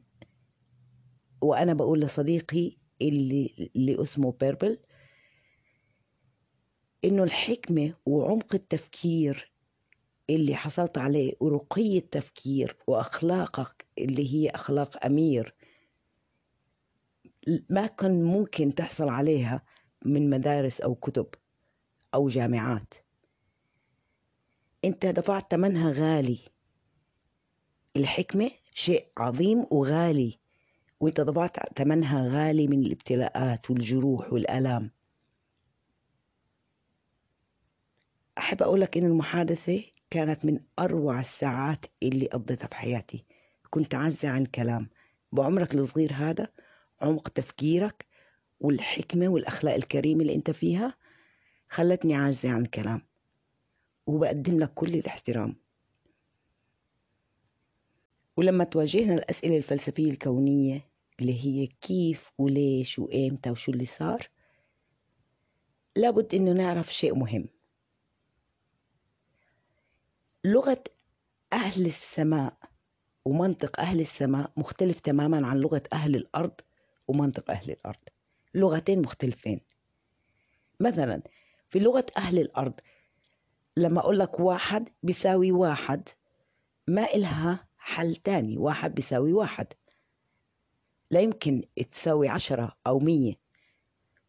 وأنا 1.41 1.75
بقول 1.75 2.01
لصديقي 2.01 2.77
اللي, 3.03 3.71
اللي 3.77 4.01
اسمه 4.03 4.33
بيربل 4.33 4.79
إنه 7.05 7.23
الحكمة 7.23 7.95
وعمق 8.07 8.55
التفكير 8.55 9.53
اللي 10.31 10.55
حصلت 10.57 10.99
عليه 10.99 11.33
ورقي 11.41 11.99
التفكير 11.99 12.77
وأخلاقك 12.87 13.87
اللي 13.99 14.35
هي 14.35 14.49
أخلاق 14.49 15.05
أمير 15.07 15.55
ما 17.71 17.87
كان 17.87 18.23
ممكن 18.23 18.75
تحصل 18.75 19.09
عليها 19.09 19.63
من 20.05 20.31
مدارس 20.31 20.81
أو 20.81 20.95
كتب 20.95 21.27
أو 22.15 22.29
جامعات. 22.29 22.95
أنت 24.85 25.07
دفعت 25.07 25.51
ثمنها 25.51 25.93
غالي. 25.93 26.39
الحكمة 27.97 28.51
شيء 28.75 29.07
عظيم 29.19 29.67
وغالي 29.71 30.39
وأنت 31.01 31.21
دفعت 31.21 31.79
ثمنها 31.79 32.29
غالي 32.29 32.67
من 32.67 32.81
الابتلاءات 32.87 33.71
والجروح 33.71 34.33
والآلام 34.33 34.91
أحب 38.39 38.63
أقول 38.63 38.81
لك 38.81 38.97
إن 38.97 39.05
المحادثة 39.07 39.85
كانت 40.11 40.45
من 40.45 40.61
أروع 40.79 41.21
الساعات 41.21 41.87
اللي 42.03 42.27
قضيتها 42.27 42.69
بحياتي. 42.69 43.25
كنت 43.71 43.95
عاجزة 43.95 44.29
عن 44.29 44.47
كلام. 44.47 44.89
بعمرك 45.33 45.75
الصغير 45.75 46.13
هذا 46.15 46.49
عمق 47.03 47.29
تفكيرك 47.29 48.07
والحكمة 48.61 49.29
والأخلاق 49.29 49.75
الكريمة 49.75 50.23
اللي 50.23 50.35
أنت 50.35 50.51
فيها 50.51 50.95
خلتني 51.69 52.15
عاجزة 52.15 52.51
عن 52.51 52.67
كلام 52.67 53.03
وبقدم 54.07 54.59
لك 54.59 54.75
كل 54.75 54.95
الاحترام. 54.95 55.57
ولما 58.37 58.65
تواجهنا 58.65 59.15
الأسئلة 59.15 59.57
الفلسفية 59.57 60.11
الكونية 60.11 60.91
اللي 61.21 61.45
هي 61.45 61.67
كيف 61.67 62.31
وليش 62.39 62.99
وإمتى 62.99 63.51
وشو 63.51 63.73
اللي 63.73 63.85
صار 63.87 64.29
لابد 65.97 66.35
إنه 66.35 66.53
نعرف 66.53 66.95
شيء 66.95 67.15
مهم. 67.15 67.49
لغة 70.45 70.85
أهل 71.53 71.87
السماء 71.87 72.57
ومنطق 73.25 73.81
أهل 73.81 74.01
السماء 74.01 74.53
مختلف 74.57 75.01
تماما 75.01 75.47
عن 75.47 75.57
لغة 75.59 75.83
أهل 75.93 76.17
الأرض 76.17 76.61
ومنطق 77.09 77.51
أهل 77.51 77.71
الأرض. 77.71 78.01
لغتين 78.55 79.03
مختلفين. 79.03 79.61
مثلا 80.81 81.23
في 81.69 81.79
لغة 81.79 82.07
أهل 82.17 82.39
الأرض 82.39 82.75
لما 83.77 84.01
أقول 84.01 84.19
لك 84.19 84.41
واحد 84.41 84.89
بيساوي 85.03 85.53
واحد 85.53 86.09
ما 86.89 87.05
إلها 87.15 87.69
حل 87.79 88.17
تاني 88.17 88.59
واحد 88.59 88.95
بيساوي 88.95 89.33
واحد. 89.33 89.67
لا 91.11 91.21
يمكن 91.21 91.63
تساوي 91.93 92.29
عشرة 92.29 92.77
أو 92.87 92.99
مية. 92.99 93.35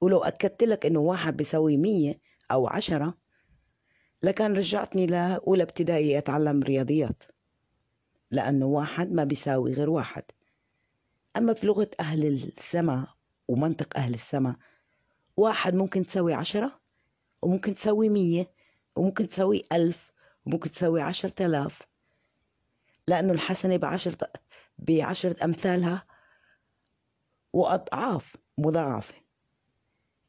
ولو 0.01 0.19
أكدت 0.19 0.63
لك 0.63 0.85
إنه 0.85 0.99
واحد 0.99 1.37
بيساوي 1.37 1.77
مية 1.77 2.19
أو 2.51 2.67
عشرة 2.67 3.17
لكان 4.23 4.53
رجعتني 4.53 5.05
لأولى 5.05 5.63
ابتدائي 5.63 6.17
أتعلم 6.17 6.63
رياضيات 6.63 7.23
لأنه 8.31 8.65
واحد 8.65 9.11
ما 9.11 9.23
بيساوي 9.23 9.73
غير 9.73 9.89
واحد. 9.89 10.23
أما 11.37 11.53
في 11.53 11.67
لغة 11.67 11.89
أهل 11.99 12.27
السماء 12.27 13.14
ومنطق 13.47 13.97
أهل 13.97 14.13
السماء 14.13 14.55
واحد 15.37 15.75
ممكن 15.75 16.05
تساوي 16.05 16.33
عشرة 16.33 16.79
وممكن 17.41 17.75
تساوي 17.75 18.09
مية 18.09 18.51
وممكن 18.95 19.27
تساوي 19.27 19.61
ألف 19.71 20.11
وممكن 20.45 20.71
تساوي 20.71 21.01
عشرة 21.01 21.45
آلاف. 21.45 21.81
لأنه 23.07 23.33
الحسنة 23.33 23.77
بعشرة 23.77 24.17
بعشرة 24.79 25.45
أمثالها 25.45 26.05
وأضعاف 27.53 28.35
مضاعفة. 28.57 29.13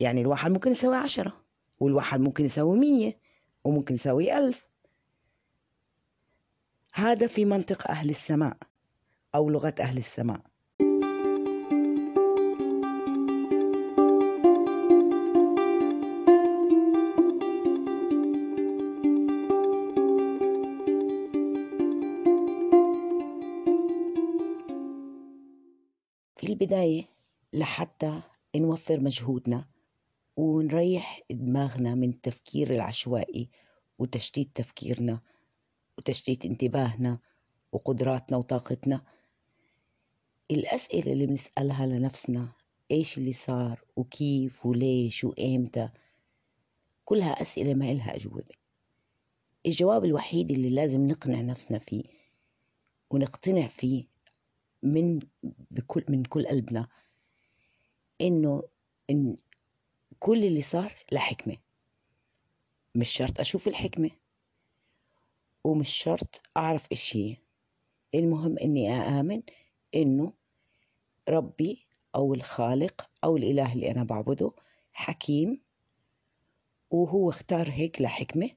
يعني 0.00 0.20
الواحد 0.20 0.50
ممكن 0.50 0.70
يساوي 0.70 0.96
عشرة 0.96 1.44
والواحد 1.81 2.20
ممكن 2.20 2.44
يساوي 2.44 2.79
مية 2.79 3.18
وممكن 3.64 3.94
يساوي 3.94 4.38
ألف. 4.38 4.68
هذا 6.94 7.26
في 7.26 7.44
منطق 7.44 7.90
أهل 7.90 8.11
السماء 8.11 8.57
أو 9.35 9.50
لغة 9.50 9.74
أهل 9.81 9.98
السماء. 9.98 10.40
البداية 26.57 27.05
لحتى 27.53 28.21
نوفر 28.57 29.01
مجهودنا 29.01 29.64
ونريح 30.37 31.21
دماغنا 31.31 31.95
من 31.95 32.09
التفكير 32.09 32.71
العشوائي 32.71 33.49
وتشتيت 33.99 34.51
تفكيرنا 34.55 35.21
وتشتيت 35.99 36.45
انتباهنا 36.45 37.19
وقدراتنا 37.73 38.37
وطاقتنا. 38.37 39.05
الأسئلة 40.51 41.12
اللي 41.12 41.27
بنسألها 41.27 41.87
لنفسنا 41.87 42.49
إيش 42.90 43.19
اللي 43.19 43.33
صار 43.33 43.85
وكيف 43.97 44.66
وليش 44.66 45.25
وإمتى؟ 45.25 45.88
كلها 47.05 47.42
أسئلة 47.42 47.75
ما 47.75 47.90
إلها 47.90 48.16
أجوبة. 48.16 48.45
الجواب 49.66 50.05
الوحيد 50.05 50.51
اللي 50.51 50.71
لازم 50.71 51.09
نقنع 51.09 51.40
نفسنا 51.40 51.79
فيه 51.79 52.05
ونقتنع 53.11 53.66
فيه 53.66 54.15
من 54.87 55.18
بكل 55.70 56.05
من 56.09 56.25
كل 56.25 56.46
قلبنا 56.46 56.88
إنه 58.20 58.62
إن 59.11 59.37
كل 60.18 60.44
اللي 60.44 60.62
صار 60.62 60.94
لحكمة. 61.12 61.57
مش 62.94 63.09
شرط 63.11 63.40
أشوف 63.40 63.68
الحكمة 63.68 64.11
ومش 65.64 65.88
شرط 65.88 66.42
أعرف 66.57 66.92
إيش 66.92 67.16
هي 67.16 67.37
المهم 68.14 68.59
إني 68.59 68.92
آمن 68.92 69.42
إنه 69.94 70.33
ربي 71.29 71.87
أو 72.14 72.35
الخالق 72.35 73.11
أو 73.25 73.37
الإله 73.37 73.72
اللي 73.72 73.90
أنا 73.90 74.05
بعبده 74.05 74.51
حكيم 74.92 75.61
وهو 76.90 77.31
اختار 77.31 77.70
هيك 77.70 78.03
لحكمة. 78.03 78.51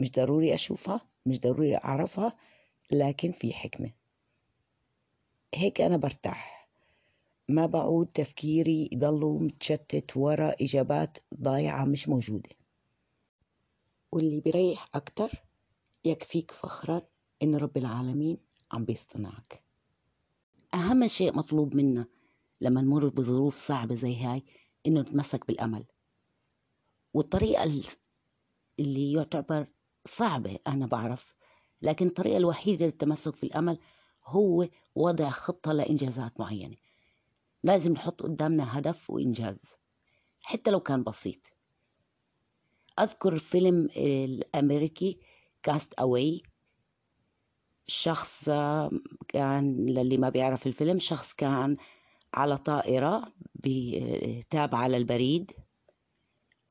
مش 0.00 0.10
ضروري 0.10 0.54
أشوفها 0.54 1.00
مش 1.26 1.40
ضروري 1.40 1.76
أعرفها 1.76 2.36
لكن 2.92 3.32
في 3.32 3.52
حكمة. 3.52 3.92
هيك 5.54 5.80
أنا 5.80 5.96
برتاح. 5.96 6.68
ما 7.48 7.66
بعود 7.66 8.06
تفكيري 8.06 8.88
يضل 8.92 9.38
متشتت 9.40 10.16
ورا 10.16 10.54
إجابات 10.60 11.18
ضايعة 11.34 11.84
مش 11.84 12.08
موجودة. 12.08 12.50
واللي 14.12 14.40
بيريح 14.40 14.88
أكتر 14.94 15.30
يكفيك 16.04 16.50
فخرا 16.50 17.02
إن 17.42 17.54
رب 17.54 17.76
العالمين 17.76 18.38
عم 18.72 18.84
بيصطنعك. 18.84 19.62
أهم 20.74 21.06
شيء 21.06 21.36
مطلوب 21.36 21.74
منا 21.74 22.06
لما 22.60 22.80
نمر 22.80 23.08
بظروف 23.08 23.56
صعبة 23.56 23.94
زي 23.94 24.16
هاي 24.16 24.42
إنه 24.86 25.00
نتمسك 25.00 25.46
بالأمل. 25.46 25.84
والطريقة 27.14 27.64
اللي 28.80 29.12
يعتبر 29.12 29.66
صعبة 30.04 30.58
أنا 30.66 30.86
بعرف 30.86 31.34
لكن 31.82 32.06
الطريقة 32.06 32.36
الوحيدة 32.36 32.86
للتمسك 32.86 33.36
في 33.36 33.42
الأمل 33.42 33.78
هو 34.26 34.68
وضع 34.94 35.30
خطة 35.30 35.72
لإنجازات 35.72 36.40
معينة. 36.40 36.76
لازم 37.62 37.92
نحط 37.92 38.22
قدامنا 38.22 38.78
هدف 38.78 39.10
وإنجاز 39.10 39.74
حتى 40.42 40.70
لو 40.70 40.80
كان 40.80 41.02
بسيط. 41.02 41.52
أذكر 43.00 43.36
فيلم 43.36 43.88
الأمريكي 43.96 45.18
كاست 45.62 45.94
أواي 45.94 46.42
شخص 47.86 48.44
كان 49.28 49.86
للي 49.86 50.16
ما 50.16 50.28
بيعرف 50.28 50.66
الفيلم 50.66 50.98
شخص 50.98 51.34
كان 51.34 51.76
على 52.34 52.56
طائرة 52.56 53.32
تابعة 54.50 54.88
للبريد 54.88 55.52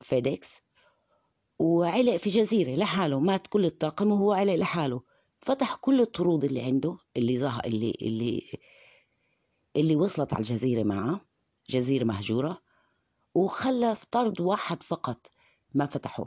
فيديكس 0.00 0.62
وعلق 1.58 2.16
في 2.16 2.30
جزيرة 2.30 2.74
لحاله 2.74 3.20
مات 3.20 3.46
كل 3.46 3.64
الطاقم 3.64 4.12
وهو 4.12 4.32
علق 4.32 4.54
لحاله. 4.54 5.02
فتح 5.42 5.74
كل 5.74 6.00
الطرود 6.00 6.44
اللي 6.44 6.62
عنده 6.62 6.96
اللي 7.16 7.38
ظهر 7.40 7.64
اللي 7.64 7.96
اللي 8.02 8.42
اللي 9.76 9.96
وصلت 9.96 10.32
على 10.34 10.40
الجزيرة 10.40 10.82
معه 10.82 11.20
جزيرة 11.70 12.04
مهجورة 12.04 12.62
وخلى 13.34 13.96
طرد 14.10 14.40
واحد 14.40 14.82
فقط 14.82 15.26
ما 15.74 15.86
فتحه 15.86 16.24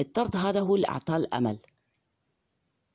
الطرد 0.00 0.36
هذا 0.36 0.60
هو 0.60 0.76
اللي 0.76 0.88
أعطاه 0.88 1.16
الأمل. 1.16 1.58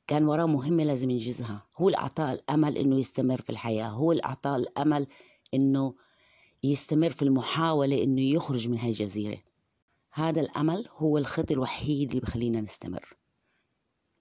كان 0.08 0.26
وراه 0.26 0.46
مهمة 0.46 0.84
لازم 0.84 1.10
ينجزها. 1.10 1.68
هو 1.78 1.88
اللي 1.88 1.98
أعطاه 1.98 2.34
الأمل 2.34 2.78
إنه 2.78 3.00
يستمر 3.00 3.42
في 3.42 3.50
الحياة. 3.50 3.88
هو 3.88 4.12
اللي 4.12 4.24
أعطاه 4.24 4.56
الأمل 4.56 5.08
إنه 5.54 5.96
يستمر 6.64 7.10
في 7.10 7.22
المحاولة 7.22 8.04
إنه 8.04 8.22
يخرج 8.22 8.68
من 8.68 8.78
هاي 8.78 8.90
الجزيرة. 8.90 9.38
هذا 10.12 10.42
الأمل 10.42 10.88
هو 10.98 11.18
الخط 11.18 11.52
الوحيد 11.52 12.10
اللي 12.10 12.22
بخلينا 12.22 12.62
نستمر. 12.62 13.16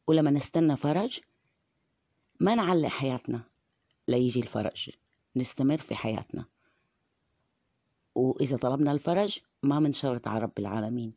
ولما 0.06 0.30
نستنى 0.30 0.76
فرج 0.76 1.20
ما 2.40 2.54
نعلق 2.54 2.88
حياتنا 2.88 3.42
ليجي 4.08 4.40
الفرج. 4.40 4.90
نستمر 5.36 5.78
في 5.78 5.94
حياتنا. 5.94 6.44
وإذا 8.14 8.56
طلبنا 8.56 8.92
الفرج 8.92 9.38
ما 9.62 9.80
منشرط 9.80 10.28
على 10.28 10.40
رب 10.40 10.58
العالمين. 10.58 11.14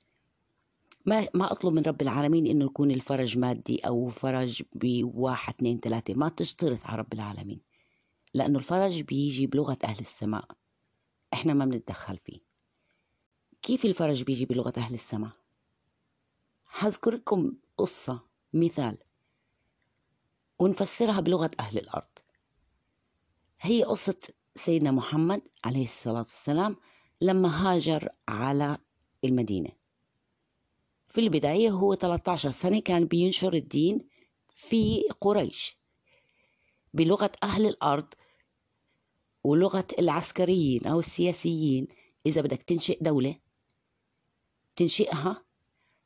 ما 1.06 1.28
ما 1.34 1.52
أطلب 1.52 1.74
من 1.74 1.82
رب 1.82 2.02
العالمين 2.02 2.48
إنه 2.48 2.66
يكون 2.66 2.92
الفرج 2.92 3.38
مادي 3.38 3.80
أو 3.80 4.10
فرج 4.10 4.64
بواحد 4.76 5.54
اثنين 5.54 5.80
ثلاثة. 5.80 6.14
ما 6.14 6.30
تشترط 6.30 6.86
على 6.86 6.98
رب 6.98 7.14
العالمين. 7.14 7.62
لأنه 8.34 8.58
الفرج 8.60 9.02
بيجي 9.02 9.48
بلغة 9.48 9.78
أهل 9.84 10.00
السماء. 10.00 10.48
إحنا 11.34 11.54
ما 11.54 11.66
بنتدخل 11.66 12.18
فيه. 12.18 12.40
كيف 13.62 13.86
الفرج 13.86 14.24
بيجي 14.24 14.46
بلغة 14.46 14.74
أهل 14.78 14.94
السماء؟ 14.94 15.32
حذكر 16.66 17.14
لكم 17.16 17.54
قصة. 17.78 18.28
مثال. 18.60 18.98
ونفسرها 20.60 21.20
بلغة 21.20 21.52
أهل 21.60 21.78
الأرض. 21.78 22.20
هي 23.62 23.84
قصة 23.84 24.20
سيدنا 24.56 24.92
محمد 24.92 25.48
عليه 25.66 25.84
الصلاة 25.84 26.18
والسلام 26.18 26.76
لما 27.22 27.50
هاجر 27.50 28.10
على 28.28 28.78
المدينة. 29.24 29.70
في 31.08 31.22
البداية 31.22 31.70
هو 31.70 31.96
13 31.96 32.52
سنة 32.52 32.80
كان 32.80 33.06
بينشر 33.06 33.54
الدين 33.54 34.08
في 34.50 35.04
قريش. 35.22 35.78
بلغة 36.94 37.32
أهل 37.44 37.66
الأرض 37.66 38.14
ولغة 39.44 39.88
العسكريين 40.00 40.88
أو 40.88 41.00
السياسيين 41.00 41.88
إذا 42.26 42.42
بدك 42.42 42.62
تنشئ 42.62 43.04
دولة 43.04 43.36
تنشئها 44.76 45.46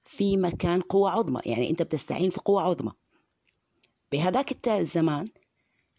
في 0.03 0.37
مكان 0.37 0.81
قوة 0.81 1.11
عظمى 1.11 1.41
يعني 1.45 1.69
أنت 1.69 1.81
بتستعين 1.81 2.29
في 2.29 2.39
قوة 2.39 2.61
عظمى. 2.61 2.91
بهذاك 4.11 4.67
الزمان 4.67 5.27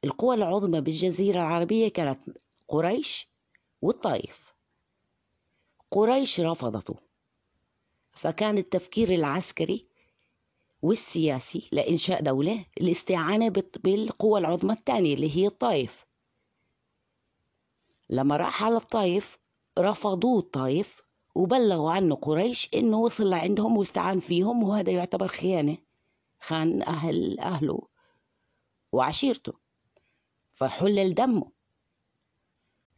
القوى 0.05 0.35
العظمى 0.35 0.81
بالجزيرة 0.81 1.37
العربية 1.37 1.89
كانت 1.89 2.23
قريش 2.69 3.29
والطائف. 3.83 4.53
قريش 5.91 6.41
رفضته. 6.41 6.95
فكان 8.13 8.59
التفكير 8.59 9.11
العسكري 9.11 9.87
والسياسي 10.83 11.69
لإنشاء 11.73 12.23
دولة 12.23 12.65
الاستعانة 12.81 13.49
بالقوى 13.85 14.41
العظمى 14.41 14.73
الثانية 14.73 15.15
اللي 15.15 15.37
هي 15.37 15.47
الطائف. 15.47 16.07
لما 18.11 18.37
راح 18.37 18.65
على 18.65 18.77
الطائف 18.77 19.39
رفضوه 19.79 20.39
الطائف 20.39 21.03
وبلغوا 21.35 21.93
عنه 21.93 22.15
قريش 22.15 22.69
إنه 22.75 22.97
وصل 22.97 23.31
لعندهم 23.31 23.77
واستعان 23.77 24.21
فيهم 24.21 24.63
وهذا 24.63 24.93
يعتبر 24.93 25.29
خيانة 25.29 25.77
خان 26.41 26.83
أهل 26.83 27.41
أهله 27.41 27.83
وعشيرته. 28.93 29.53
فحلل 30.53 31.15
دمه. 31.15 31.53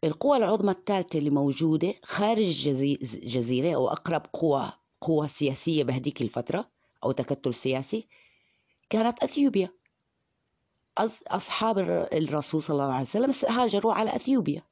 القوى 0.04 0.36
العظمى 0.36 0.70
الثالثة 0.70 1.18
اللي 1.18 1.30
موجودة 1.30 1.94
خارج 2.02 2.68
الجزيرة 2.68 3.74
أو 3.74 3.88
أقرب 3.88 4.26
قوى 4.32 4.72
قوى 5.00 5.28
سياسية 5.28 5.84
بهديك 5.84 6.22
الفترة 6.22 6.70
أو 7.04 7.12
تكتل 7.12 7.54
سياسي 7.54 8.08
كانت 8.90 9.22
أثيوبيا. 9.22 9.70
أصحاب 11.28 11.78
الرسول 12.12 12.62
صلى 12.62 12.82
الله 12.82 12.92
عليه 12.92 13.02
وسلم 13.02 13.32
هاجروا 13.50 13.94
على 13.94 14.16
أثيوبيا. 14.16 14.62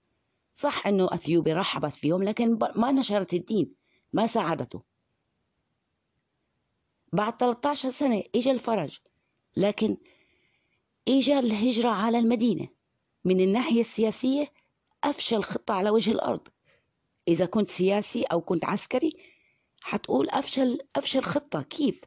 صح 0.57 0.87
أنه 0.87 1.09
أثيوبيا 1.13 1.55
رحبت 1.55 1.95
فيهم 1.95 2.23
لكن 2.23 2.59
ما 2.77 2.93
نشرت 2.93 3.35
الدين 3.35 3.75
ما 4.13 4.27
ساعدته. 4.27 4.83
بعد 7.13 7.37
13 7.41 7.91
سنة 7.91 8.23
إجا 8.35 8.51
الفرج 8.51 8.99
لكن 9.57 9.97
إجا 11.09 11.39
الهجرة 11.39 11.91
على 11.91 12.19
المدينة. 12.19 12.69
من 13.25 13.41
الناحية 13.41 13.81
السياسية 13.81 14.53
أفشل 15.05 15.43
خطة 15.43 15.75
على 15.75 15.91
وجه 15.91 16.11
الأرض. 16.11 16.49
إذا 17.29 17.47
كنت 17.47 17.71
سياسي 17.71 18.23
أو 18.23 18.41
كنت 18.41 18.65
عسكري 18.65 19.17
حتقول 19.81 20.29
أفشل 20.29 20.79
أفشل 20.97 21.23
خطة. 21.23 21.63
كيف؟ 21.63 22.01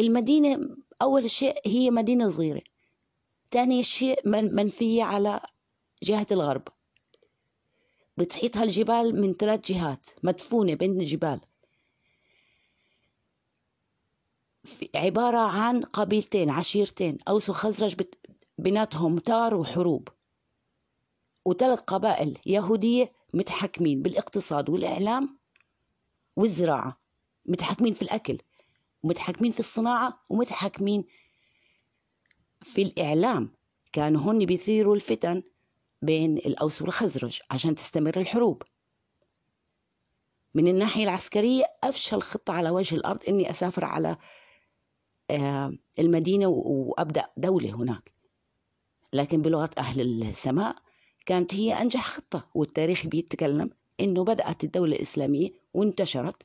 المدينة 0.00 0.76
أول 1.02 1.30
شيء 1.30 1.54
هي 1.66 1.90
مدينة 1.90 2.30
صغيرة 2.30 2.62
ثاني 3.50 3.84
شيء 3.84 4.28
منفية 4.28 5.02
على 5.02 5.40
جهة 6.02 6.26
الغرب. 6.30 6.68
بتحيطها 8.16 8.62
الجبال 8.62 9.20
من 9.20 9.32
ثلاث 9.32 9.60
جهات 9.70 10.08
مدفونة 10.22 10.74
بين 10.74 11.00
الجبال. 11.00 11.40
عبارة 14.94 15.38
عن 15.38 15.82
قبيلتين 15.82 16.50
عشيرتين 16.50 17.18
أوس 17.28 17.50
وخزرج 17.50 17.94
بيناتهم 18.58 19.18
تار 19.18 19.54
وحروب. 19.54 20.08
وثلاث 21.44 21.80
قبائل 21.80 22.38
يهودية 22.46 23.12
متحكمين 23.34 24.02
بالاقتصاد 24.02 24.70
والإعلام 24.70 25.38
والزراعة. 26.36 27.00
متحكمين 27.46 27.92
في 27.92 28.02
الأكل 28.02 28.38
ومتحكمين 29.02 29.52
في 29.52 29.60
الصناعة 29.60 30.24
ومتحكمين 30.28 31.04
في 32.60 32.82
الإعلام. 32.82 33.52
كانوا 33.92 34.20
هن 34.20 34.44
بيثيروا 34.44 34.94
الفتن. 34.94 35.42
بين 36.02 36.36
الأوس 36.36 36.82
والخزرج 36.82 37.40
عشان 37.50 37.74
تستمر 37.74 38.20
الحروب. 38.20 38.62
من 40.54 40.68
الناحية 40.68 41.04
العسكرية 41.04 41.64
أفشل 41.84 42.22
خطة 42.22 42.52
على 42.52 42.70
وجه 42.70 42.94
الأرض 42.94 43.20
إني 43.28 43.50
أسافر 43.50 43.84
على 43.84 44.16
آه، 45.30 45.72
المدينة 45.98 46.46
وأبدأ 46.46 47.26
دولة 47.36 47.70
هناك. 47.70 48.12
لكن 49.12 49.42
بلغة 49.42 49.70
أهل 49.78 50.22
السماء 50.22 50.76
كانت 51.26 51.54
هي 51.54 51.72
أنجح 51.72 52.08
خطة 52.08 52.48
والتاريخ 52.54 53.06
بيتكلم 53.06 53.70
إنه 54.00 54.24
بدأت 54.24 54.64
الدولة 54.64 54.96
الإسلامية 54.96 55.50
وانتشرت 55.74 56.42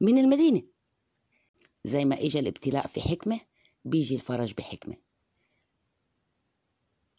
من 0.00 0.18
المدينة. 0.18 0.62
زي 1.84 2.04
ما 2.04 2.14
إجا 2.20 2.40
الابتلاء 2.40 2.86
في 2.86 3.00
حكمة 3.00 3.40
بيجي 3.84 4.14
الفرج 4.14 4.52
بحكمة. 4.54 4.96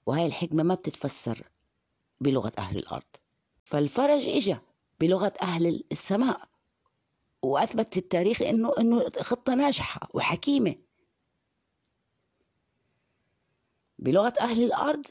وهاي 0.06 0.26
الحكمة 0.26 0.64
ما 0.64 0.76
بتتفسر 0.76 1.44
بلغة 2.22 2.52
أهل 2.58 2.78
الأرض. 2.78 3.04
فالفرج 3.64 4.28
إجا 4.28 4.62
بلغة 5.00 5.34
أهل 5.42 5.84
السماء 5.92 6.42
وأثبت 7.42 7.98
التاريخ 7.98 8.42
إنه 8.42 8.74
إنه 8.80 9.10
خطة 9.22 9.56
ناجحة 9.56 10.10
وحكيمة. 10.14 10.76
بلغة 14.00 14.34
أهل 14.42 14.64
الأرض 14.64 15.06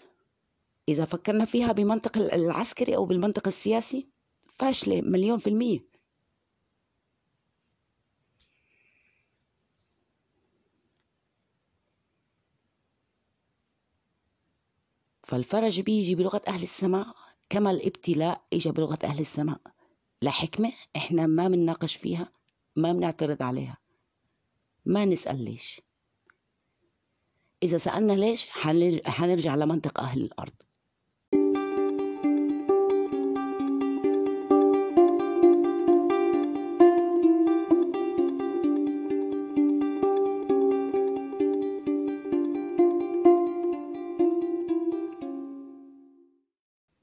إذا 0.88 1.04
فكرنا 1.04 1.44
فيها 1.44 1.72
بمنطق 1.72 2.18
العسكري 2.18 2.96
أو 2.96 3.04
بالمنطق 3.04 3.46
السياسي 3.46 4.08
فاشلة 4.48 5.00
مليون 5.00 5.38
في 5.38 5.46
المية. 5.50 5.91
فالفرج 15.32 15.80
بيجي 15.80 16.14
بلغة 16.14 16.42
أهل 16.48 16.62
السماء 16.62 17.06
كما 17.50 17.70
الابتلاء 17.70 18.42
إجا 18.52 18.70
بلغة 18.70 18.98
أهل 19.04 19.20
السماء. 19.20 19.60
لحكمة 20.22 20.72
إحنا 20.96 21.26
ما 21.26 21.48
بنناقش 21.48 21.96
فيها 21.96 22.28
ما 22.76 22.92
بنعترض 22.92 23.42
عليها. 23.42 23.78
ما 24.84 25.04
نسأل 25.04 25.44
ليش. 25.44 25.80
إذا 27.62 27.78
سألنا 27.78 28.12
ليش 28.12 28.46
حنرجع 29.04 29.54
لمنطق 29.54 30.00
أهل 30.00 30.22
الأرض. 30.22 30.62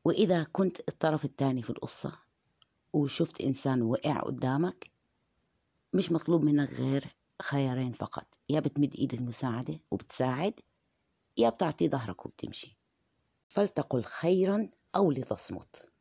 وإذا 0.10 0.43
كنت 0.43 0.80
الطرف 0.89 1.26
الثاني 1.26 1.62
في 1.62 1.69
القصة 1.69 2.19
وشفت 2.93 3.41
إنسان 3.41 3.82
وقع 3.82 4.19
قدامك 4.19 4.91
مش 5.93 6.12
مطلوب 6.12 6.43
منك 6.43 6.69
غير 6.69 7.15
خيارين 7.41 7.91
فقط. 7.91 8.39
يا 8.50 8.60
بتمد 8.60 8.95
إيد 8.95 9.13
المساعدة 9.13 9.80
وبتساعد 9.91 10.60
يا 11.38 11.50
بتعطي 11.50 11.89
ظهرك 11.89 12.26
وبتمشي. 12.26 12.78
فلتقل 13.50 14.04
خيرا 14.04 14.69
أو 14.95 15.12
لتصمت. 15.12 15.91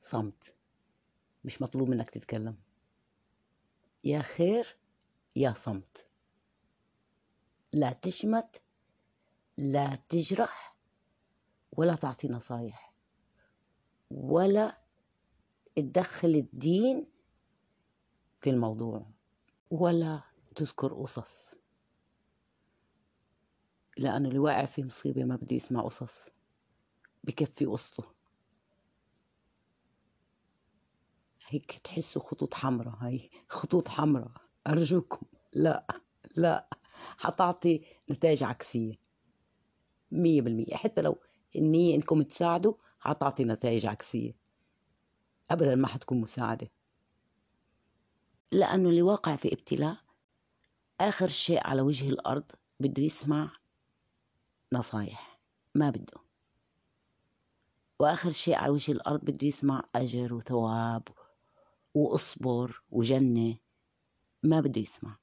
صمت. 0.00 0.54
مش 1.44 1.62
مطلوب 1.62 1.88
منك 1.88 2.10
تتكلم. 2.10 2.56
يا 4.04 4.22
خير 4.22 4.76
يا 5.36 5.52
صمت. 5.52 6.06
لا 7.72 7.92
تشمت 7.92 8.62
لا 9.58 9.94
تجرح 10.08 10.76
ولا 11.72 11.94
تعطي 11.94 12.28
نصايح. 12.28 12.95
ولا 14.10 14.78
تدخل 15.76 16.28
الدين 16.28 17.04
في 18.40 18.50
الموضوع 18.50 19.06
ولا 19.70 20.22
تذكر 20.56 20.94
قصص. 20.94 21.54
لأنه 23.98 24.28
اللي 24.28 24.38
واقع 24.38 24.64
في 24.64 24.84
مصيبة 24.84 25.24
ما 25.24 25.36
بده 25.36 25.56
يسمع 25.56 25.82
قصص 25.82 26.30
بكفي 27.24 27.66
قصته. 27.66 28.04
هيك 31.48 31.72
تحسوا 31.84 32.22
خطوط 32.22 32.54
حمراء 32.54 32.94
هاي. 32.94 33.30
خطوط 33.48 33.88
حمراء. 33.88 34.30
أرجوكم. 34.66 35.26
لا. 35.52 35.86
لا. 36.36 36.68
حتعطي 37.18 37.84
نتائج 38.10 38.42
عكسية. 38.42 38.94
مية 40.10 40.42
بالمية. 40.42 40.74
حتى 40.74 41.00
لو 41.02 41.18
النية 41.56 41.94
إنكم 41.94 42.22
تساعدوا 42.22 42.74
حتعطي 43.06 43.44
نتائج 43.44 43.86
عكسية. 43.86 44.36
أبدا 45.50 45.74
ما 45.74 45.88
حتكون 45.88 46.20
مساعدة. 46.20 46.70
لأنه 48.52 48.88
اللي 48.88 49.02
واقع 49.02 49.36
في 49.36 49.52
ابتلاء 49.52 49.96
آخر 51.00 51.28
شيء 51.28 51.66
على 51.66 51.80
وجه 51.80 52.08
الأرض 52.08 52.52
بده 52.80 53.02
يسمع 53.02 53.52
نصايح. 54.72 55.40
ما 55.74 55.90
بده. 55.90 56.26
وآخر 58.00 58.30
شيء 58.30 58.54
على 58.54 58.70
وجه 58.70 58.92
الأرض 58.92 59.20
بده 59.20 59.46
يسمع 59.46 59.82
أجر 59.94 60.34
وثواب 60.34 61.08
وأصبر 61.94 62.82
وجنة. 62.90 63.56
ما 64.42 64.60
بده 64.60 64.80
يسمع. 64.80 65.16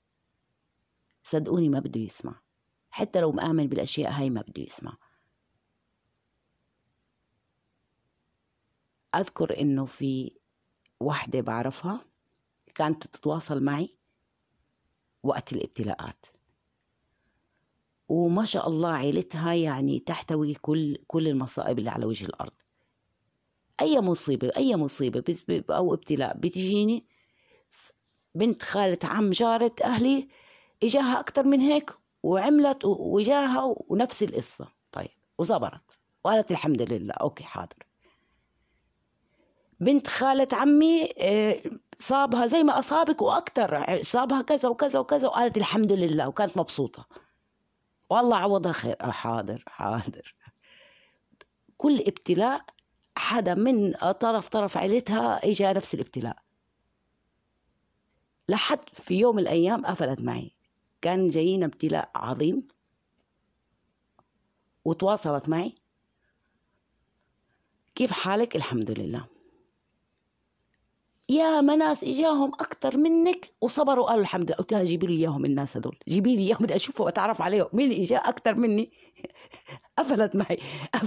صدقوني 1.24 1.69
ما 1.69 1.80
بده 1.80 2.02
يسمع. 2.02 2.41
حتى 2.89 3.22
لو 3.22 3.32
مآمن 3.32 3.67
بالأشياء 3.67 4.12
هاي 4.12 4.30
ما 4.30 4.41
بده 4.41 4.63
يسمع. 4.63 4.98
أذكر 9.15 9.60
إنه 9.62 9.86
في 9.86 10.32
وحدة 10.99 11.41
بعرفها 11.41 12.06
كانت 12.76 13.08
تتواصل 13.08 13.63
معي 13.63 13.95
وقت 15.23 15.54
الابتلاءات. 15.54 16.26
وما 18.10 18.45
شاء 18.45 18.67
الله 18.67 18.89
عيلتها 18.91 19.54
يعني 19.54 19.99
تحتوي 19.99 20.54
كل 20.54 20.97
كل 21.08 21.28
المصائب 21.28 21.80
اللي 21.80 21.89
على 21.89 22.06
وجه 22.06 22.26
الأرض. 22.26 22.54
أي 23.82 23.99
مصيبة 24.02 24.52
أي 24.58 24.76
مصيبة 24.76 25.38
أو 25.69 25.93
ابتلاء 25.93 26.38
بتجيني 26.38 27.06
بنت 28.36 28.63
خالة 28.63 28.99
عم 29.04 29.30
جارة 29.30 29.76
أهلي 29.84 30.28
إجاها 30.84 31.19
أكثر 31.19 31.43
من 31.43 31.60
هيك 31.60 31.93
وعملت 32.23 32.86
وجاها 32.86 33.76
ونفس 33.88 34.23
القصة. 34.23 34.67
طيب 34.91 35.10
وصبرت 35.38 35.99
وقالت 36.23 36.52
الحمد 36.52 36.82
لله 36.82 37.13
أوكي 37.13 37.43
حاضر. 37.43 37.92
بنت 39.84 40.08
خالة 40.08 40.48
عمي 40.54 41.10
آه، 41.19 41.62
صابها 41.98 42.48
زي 42.48 42.63
ما 42.63 42.80
أصابك 42.80 43.22
وأكثر 43.22 44.02
صابها 44.02 44.41
كذا 44.41 44.69
وكذا 44.69 45.00
وكذا 45.00 45.28
وقالت 45.28 45.58
الحمد 45.58 45.91
لله 45.91 46.28
وكانت 46.28 46.58
مبسوطة. 46.58 47.08
والله 48.10 48.38
عوضها 48.38 48.72
خير. 48.72 48.96
آه، 49.02 49.12
حاضر 49.12 49.63
حاضر. 49.67 50.36
كل 51.78 52.00
ابتلاء 52.00 52.65
حدا 53.17 53.54
من 53.54 53.93
طرف 53.93 54.50
طرف 54.50 54.78
عيلتها 54.78 55.46
اجى 55.46 55.74
نفس 55.74 55.93
الابتلاء. 55.93 56.38
لحد 58.50 58.89
في 58.93 59.19
يوم 59.19 59.36
من 59.36 59.41
الأيام 59.41 59.86
قفلت 59.86 60.22
معي. 60.22 60.56
كان 61.02 61.28
جايين 61.28 61.63
ابتلاء 61.63 62.12
عظيم. 62.15 62.67
وتواصلت 64.86 65.50
معي. 65.50 65.76
كيف 67.96 68.12
حالك؟ 68.12 68.56
الحمد 68.56 68.91
لله. 68.91 69.33
يا 71.29 71.62
ناس 71.62 72.03
اجاهم 72.03 72.53
أكثر 72.53 72.97
منك 72.97 73.53
وصبروا 73.62 74.05
قالوا 74.05 74.21
الحمد 74.21 74.45
لله. 74.47 74.55
قلت 74.57 74.71
لها 74.73 74.83
جيبي 74.83 75.07
لي 75.07 75.13
إياهم 75.13 75.45
الناس 75.45 75.77
هدول 75.77 75.97
جيبي 76.09 76.36
لي 76.36 76.41
إياهم 76.41 76.59
بدي 76.63 76.75
أشوفهم 76.75 77.05
وأتعرف 77.05 77.41
عليهم. 77.41 77.67
مين 77.73 77.91
إجا؟ 78.01 78.17
أكثر 78.17 78.55
مني. 78.55 78.91
قفلت 79.97 80.36
معي. 80.36 80.57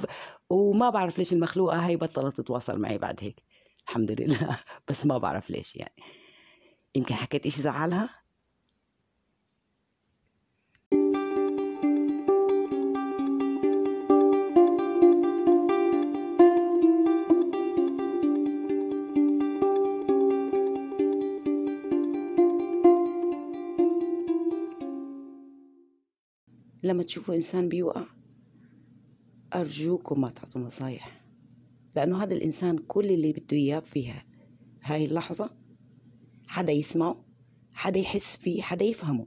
وما 0.51 0.91
بعرف 0.91 1.19
ليش 1.19 1.33
المخلوقة 1.33 1.87
هاي 1.87 1.97
بطلت 1.97 2.37
تتواصل 2.37 2.79
معي 2.81 2.99
بعد 2.99 3.19
هيك. 3.23 3.43
الحمد 3.89 4.21
لله. 4.21 4.61
بس 4.89 5.07
ما 5.07 5.19
بعرف 5.19 5.51
ليش 5.51 5.77
يعني. 5.77 6.03
يمكن 6.95 7.15
حكيت 7.15 7.47
إشي 7.47 7.63
زعلها؟ 7.63 8.26
لما 26.87 27.03
تشوفوا 27.03 27.35
إنسان 27.35 27.69
بيوقع 27.69 28.05
أرجوكم 29.55 30.21
ما 30.21 30.31
تعطوا 30.31 30.61
نصايح 30.61 31.23
لأنه 31.97 32.23
هذا 32.23 32.35
الإنسان 32.35 32.79
كل 32.79 33.05
اللي 33.05 33.33
بده 33.33 33.57
إياه 33.57 33.81
فيها 33.81 34.25
هاي 34.83 35.05
اللحظة 35.05 35.51
حدا 36.49 36.73
يسمعه 36.73 37.25
حدا 37.73 38.01
يحس 38.01 38.37
فيه 38.37 38.63
حدا 38.63 38.85
يفهمه. 38.85 39.27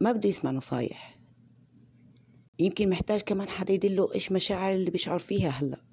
ما 0.00 0.12
بده 0.12 0.28
يسمع 0.28 0.50
نصايح. 0.50 1.20
يمكن 2.58 2.88
محتاج 2.88 3.20
كمان 3.20 3.48
حدا 3.48 3.72
يدله 3.72 4.14
إيش 4.14 4.32
مشاعر 4.32 4.74
اللي 4.74 4.90
بيشعر 4.90 5.18
فيها 5.18 5.48
هلأ. 5.48 5.84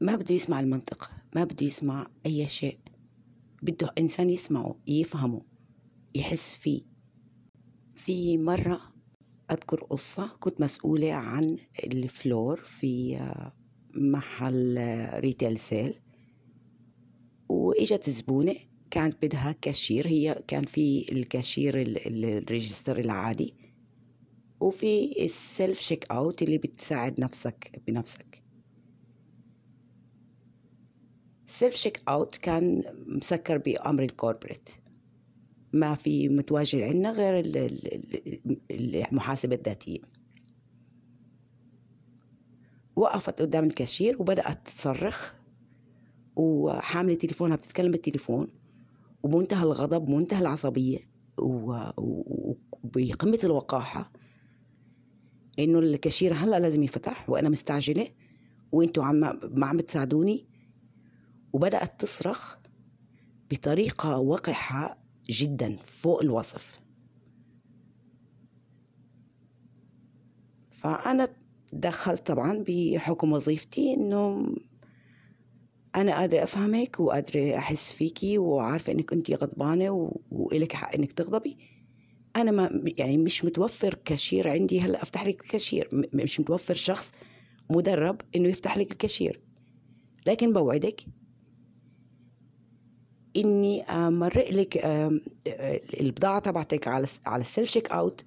ما 0.00 0.16
بده 0.16 0.34
يسمع 0.34 0.60
المنطق 0.60 1.10
ما 1.36 1.44
بده 1.44 1.66
يسمع 1.66 2.06
أي 2.26 2.48
شيء. 2.48 2.78
بده 3.62 3.90
إنسان 3.98 4.30
يسمعه 4.30 4.76
يفهمه 4.86 5.42
يحس 6.14 6.56
فيه. 6.56 6.82
في 7.94 8.38
مرة 8.38 8.80
أذكر 9.50 9.84
قصة. 9.84 10.30
كنت 10.40 10.60
مسؤولة 10.60 11.12
عن 11.12 11.56
ال 11.86 11.98
floor 11.98 12.60
في 12.64 13.18
محل 13.94 14.78
retail 15.14 15.58
sale. 15.58 15.94
وإجت 17.48 18.10
زبونة 18.10 18.54
كانت 18.90 19.24
بدها 19.26 19.52
كاشير. 19.52 20.06
هي 20.06 20.42
كان 20.48 20.64
في 20.64 21.12
ال 21.12 21.20
cashier 21.20 21.74
ال 22.06 22.16
register 22.16 22.98
العادي. 22.98 23.54
وفي 24.60 25.24
ال 25.24 25.80
self 25.80 26.12
checkout 26.12 26.42
اللي 26.42 26.58
بتساعد 26.58 27.20
نفسك 27.20 27.82
بنفسك. 27.86 28.42
ال 31.46 31.74
self 31.74 32.02
checkout 32.08 32.36
كان 32.36 32.82
مسكر 33.06 33.58
بأمر 33.58 34.02
ال 34.02 34.08
corporate. 34.08 34.68
ما 35.72 35.94
في 35.94 36.28
متواجد 36.28 36.80
عندنا 36.82 37.10
غير 37.12 37.42
المحاسبة 38.70 39.56
الذاتية. 39.56 39.98
وقفت 42.96 43.42
قدام 43.42 43.64
الكاشير 43.64 44.16
وبدأت 44.22 44.68
تصرخ 44.68 45.34
وحاملة 46.36 47.14
تليفونها 47.14 47.56
بتتكلم 47.56 47.90
بالتليفون 47.90 48.48
وبمنتهى 49.22 49.62
الغضب 49.62 50.08
ومنتهى 50.08 50.40
العصبية 50.40 50.98
وبقمة 51.38 53.38
الوقاحة 53.44 54.12
إنه 55.58 55.78
الكاشير 55.78 56.34
هلأ 56.34 56.60
لازم 56.60 56.82
يفتح 56.82 57.30
وأنا 57.30 57.48
مستعجلة 57.48 58.08
وأنتوا 58.72 59.04
عم 59.04 59.16
ما 59.54 59.66
عم 59.66 59.80
تساعدوني 59.80 60.46
وبدأت 61.52 62.00
تصرخ 62.00 62.56
بطريقة 63.50 64.18
وقحة 64.18 64.99
جدا 65.30 65.76
فوق 65.84 66.22
الوصف. 66.22 66.80
فأنا 70.70 71.28
دخلت 71.72 72.26
طبعا 72.26 72.64
بحكم 72.68 73.32
وظيفتي 73.32 73.94
إنه 73.94 74.54
أنا 75.96 76.18
قادرة 76.18 76.42
أفهمك 76.42 77.00
وقادرة 77.00 77.56
أحس 77.56 77.92
فيكي 77.92 78.38
وعارفة 78.38 78.92
إنك 78.92 79.12
أنت 79.12 79.30
غضبانة 79.30 80.12
وإلك 80.30 80.72
حق 80.72 80.94
إنك 80.94 81.12
تغضبي. 81.12 81.56
أنا 82.36 82.50
ما 82.50 82.82
يعني 82.98 83.18
مش 83.18 83.44
متوفر 83.44 83.94
كاشير 83.94 84.48
عندي. 84.48 84.80
هلا 84.80 85.02
أفتح 85.02 85.26
لك 85.26 85.40
الكاشير. 85.40 85.88
مش 86.14 86.40
متوفر 86.40 86.74
شخص 86.74 87.12
مدرب 87.70 88.20
إنه 88.36 88.48
يفتح 88.48 88.78
لك 88.78 88.92
الكاشير. 88.92 89.40
لكن 90.26 90.52
بوعدك 90.52 91.00
إني 93.36 93.82
امرق 93.82 94.50
لك 94.50 94.76
البضاعة 96.00 96.38
تبعتك 96.38 96.88
على 96.88 97.06
على 97.26 97.40
ال 97.40 97.70
self 97.70 97.90
checkout 97.90 98.24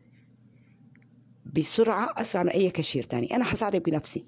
بسرعة 1.46 2.14
أسرع 2.18 2.44
من 2.44 2.50
أي 2.50 2.70
كاشير 2.70 3.04
تاني. 3.04 3.36
أنا 3.36 3.44
حساعدك 3.44 3.90
بنفسي. 3.90 4.26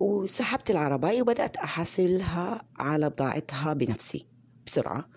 وسحبت 0.00 0.70
العرباية 0.70 1.22
وبدأت 1.22 1.56
أحاسبها 1.56 2.62
على 2.76 3.10
بضاعتها 3.10 3.72
بنفسي 3.72 4.26
بسرعة. 4.66 5.08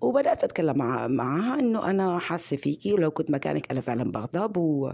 وبدأت 0.00 0.44
أتكلم 0.44 0.78
مع 0.78 1.08
معها 1.08 1.60
إنه 1.60 1.90
أنا 1.90 2.18
حاسة 2.18 2.56
فيكي 2.56 2.92
ولو 2.92 3.10
كنت 3.10 3.30
مكانك 3.30 3.70
أنا 3.70 3.80
فعلا 3.80 4.04
بغضب 4.12 4.56
و... 4.56 4.92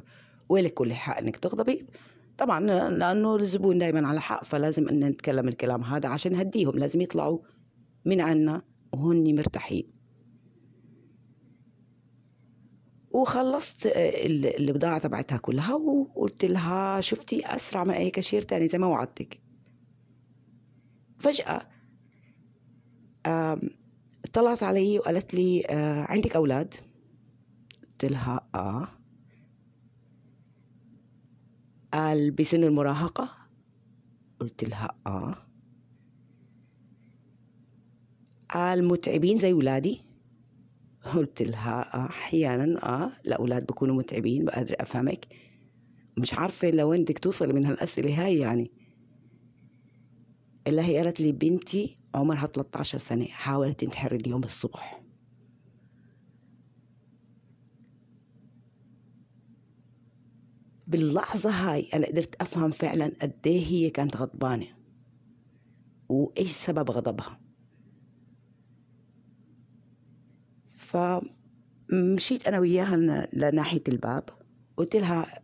ولك 0.48 0.74
كل 0.74 0.86
الحق 0.86 1.18
إنك 1.18 1.36
تغضبي. 1.36 1.86
طبعا 2.38 2.60
لأنه 2.90 3.36
الزبون 3.36 3.78
دايما 3.78 4.08
على 4.08 4.20
حق 4.20 4.44
فلازم 4.44 4.88
إن 4.88 5.04
نتكلم 5.04 5.48
الكلام 5.48 5.82
هذا 5.82 6.08
عشان 6.08 6.32
نهديهم. 6.32 6.78
لازم 6.78 7.00
يطلعوا 7.00 7.38
من 8.04 8.20
عنا 8.20 8.62
وهن 8.92 9.34
مرتاحين. 9.36 9.92
وخلصت 13.10 13.86
البضاعة 14.60 14.98
تبعتها 14.98 15.38
كلها 15.38 15.74
وقلت 15.74 16.44
لها 16.44 17.00
شفتي 17.00 17.46
أسرع 17.46 17.84
من 17.84 17.90
أي 17.90 18.10
كاشير 18.10 18.42
تاني 18.42 18.68
زي 18.68 18.78
ما 18.78 18.86
وعدتك. 18.86 19.40
فجأة 21.18 21.68
طلعت 24.32 24.62
علي 24.62 24.98
وقالت 24.98 25.34
لي 25.34 25.64
آه 25.70 26.06
عندك 26.08 26.36
أولاد؟ 26.36 26.74
قلت 27.82 28.04
لها 28.04 28.48
آه. 28.54 28.88
قال 31.92 32.30
بسن 32.30 32.64
المراهقة؟ 32.64 33.28
قلت 34.40 34.64
لها 34.64 34.96
آه. 35.06 35.49
قال 38.54 38.84
متعبين 38.84 39.38
زي 39.38 39.52
ولادي. 39.52 40.00
قلت 41.14 41.42
لها 41.42 41.94
آه 41.94 42.06
أحيانا 42.06 42.84
آه 43.04 43.10
الأولاد 43.26 43.66
بكونوا 43.66 43.94
متعبين 43.96 44.44
بقدر 44.44 44.76
أفهمك. 44.80 45.26
مش 46.18 46.34
عارفة 46.34 46.70
لوين 46.70 47.02
بدك 47.04 47.18
توصلي 47.18 47.52
من 47.52 47.64
هالأسئلة 47.64 48.24
هاي 48.26 48.38
يعني. 48.38 48.70
إلا 50.66 50.86
هي 50.86 50.96
قالت 50.96 51.20
لي 51.20 51.32
بنتي 51.32 51.98
عمرها 52.14 52.46
13 52.46 52.98
سنة 52.98 53.24
حاولت 53.24 53.80
تنتحر 53.80 54.14
اليوم 54.14 54.44
الصبح. 54.44 55.02
باللحظة 60.86 61.50
هاي 61.50 61.88
أنا 61.94 62.06
قدرت 62.06 62.34
أفهم 62.40 62.70
فعلا 62.70 63.12
قد 63.22 63.32
إيه 63.46 63.66
هي 63.66 63.90
كانت 63.90 64.16
غضبانة. 64.16 64.66
وإيش 66.08 66.50
سبب 66.50 66.90
غضبها؟ 66.90 67.49
فمشيت 70.90 72.48
أنا 72.48 72.58
وياها 72.58 72.96
لناحية 73.32 73.82
الباب 73.88 74.24
قلت 74.76 74.96
لها 74.96 75.42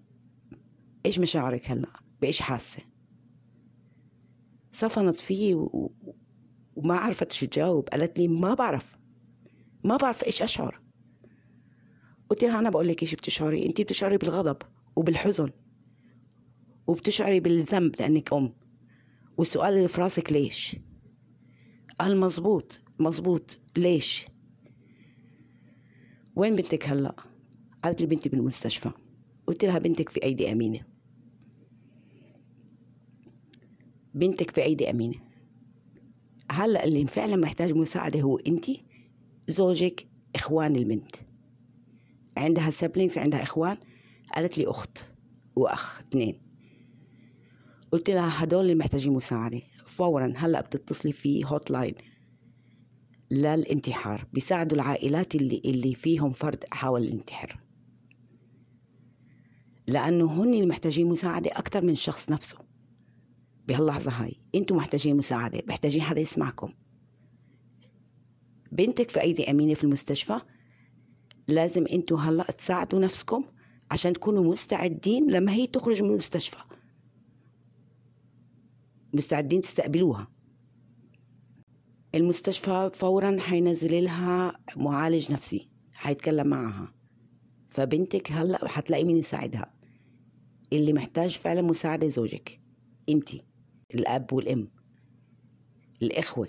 إيش 1.07 1.19
مشاعرك 1.19 1.71
هلأ؟ 1.71 1.89
بإيش 2.21 2.43
حاسة؟ 2.43 2.83
صفنت 4.73 5.17
فيه 5.17 5.55
و... 5.55 5.91
وما 6.77 6.95
عرفت 6.97 7.33
شو 7.33 7.47
تجاوب 7.47 7.89
قالت 7.89 8.19
لي 8.19 8.29
ما 8.29 8.55
بعرف 8.55 8.99
ما 9.85 9.97
بعرف 9.97 10.25
إيش 10.25 10.43
أشعر. 10.43 10.81
قلت 12.31 12.45
لها 12.45 12.59
أنا 12.59 12.71
بقول 12.71 12.89
لك 12.89 13.03
إيش 13.03 13.15
بتشعري؟ 13.15 13.67
أنت 13.67 13.81
بتشعري 13.81 14.17
بالغضب 14.17 14.57
وبالحزن 14.97 15.51
وبتشعري 16.87 17.41
بالذنب 17.41 17.95
لأنك 18.01 18.33
أم. 18.33 18.55
والسؤال 19.39 19.75
اللي 19.75 19.89
في 19.89 20.01
راسك 20.01 20.33
ليش؟ 20.33 20.77
قال 22.01 22.17
مزبوط 22.21 22.83
مزبوط 22.99 23.59
ليش؟ 23.77 24.27
وين 26.37 26.57
بنتك 26.57 26.89
هلا؟ 26.89 27.17
قالت 27.85 28.01
لي 28.01 28.07
بنتي 28.07 28.29
بالمستشفى. 28.29 28.91
قلت 29.47 29.65
لها 29.65 29.79
بنتك 29.79 30.09
في 30.09 30.23
أيدي 30.23 30.53
أمينة. 30.53 30.81
بنتك 34.15 34.51
في 34.51 34.63
أيدي 34.63 34.91
أمينة. 34.91 35.15
هلا 36.51 36.85
اللي 36.85 37.07
فعلا 37.07 37.37
محتاج 37.37 37.73
مساعدة 37.73 38.21
هو 38.21 38.37
أنت 38.37 38.65
زوجك 39.49 40.07
إخوان 40.35 40.77
البنت. 40.77 41.17
عندها 42.37 42.71
siblings 42.71 43.19
عندها 43.19 43.43
إخوان. 43.43 43.77
قالت 44.35 44.59
لي 44.59 44.67
أخت 44.67 44.99
وأخ 45.57 46.01
اثنين. 46.01 46.43
قلت 47.93 48.11
لها 48.11 48.45
هدول 48.45 48.63
اللي 48.63 48.75
محتاجين 48.75 49.13
مساعدة. 49.13 49.61
فورا 49.85 50.33
هلا 50.37 50.61
بتتصلي 50.61 51.13
في 51.13 51.45
hotline 51.45 51.95
للانتحار 53.31 54.27
بيساعدوا 54.33 54.77
العائلات 54.77 55.35
اللي 55.35 55.63
اللي 55.65 55.95
فيهم 55.95 56.33
فرد 56.33 56.65
حاول 56.71 57.03
الانتحار. 57.03 57.61
لأنه 59.89 60.43
هن 60.43 60.55
اللي 60.55 60.67
محتاجين 60.67 61.07
مساعدة 61.07 61.51
أكثر 61.51 61.83
من 61.83 61.91
الشخص 61.91 62.31
نفسه. 62.31 62.59
بهاللحظة 63.69 64.11
هاي 64.11 64.41
أنتم 64.55 64.77
محتاجين 64.77 65.17
مساعدة 65.17 65.63
محتاجين 65.69 66.03
حدا 66.03 66.21
يسمعكم. 66.21 66.73
بنتك 68.73 69.11
في 69.11 69.21
أيدي 69.21 69.51
أمينة 69.51 69.75
في 69.75 69.85
المستشفى 69.85 70.41
لازم 71.49 71.87
أنتم 71.93 72.17
هلأ 72.17 72.45
تساعدوا 72.45 73.01
نفسكم 73.01 73.45
عشان 73.91 74.13
تكونوا 74.13 74.53
مستعدين 74.53 75.31
لما 75.31 75.53
هي 75.53 75.67
تخرج 75.67 76.03
من 76.03 76.11
المستشفى. 76.11 76.59
مستعدين 79.15 79.61
تستقبلوها. 79.61 80.36
المستشفى 82.17 82.91
فورا 82.95 83.37
حينزل 83.41 84.05
لها 84.05 84.59
معالج 84.77 85.33
نفسي 85.33 85.69
حيتكلم 85.95 86.47
معها. 86.47 86.95
فبنتك 87.71 88.33
هلأ 88.33 88.69
حتلاقي 88.69 89.05
مين 89.05 89.17
يساعدها؟ 89.17 89.75
اللي 90.73 90.93
محتاج 90.93 91.39
فعلا 91.39 91.63
مساعدة 91.63 92.09
زوجك 92.09 92.61
انت 93.09 93.29
الأب 93.95 94.33
والأم 94.33 94.69
الإخوة. 96.03 96.49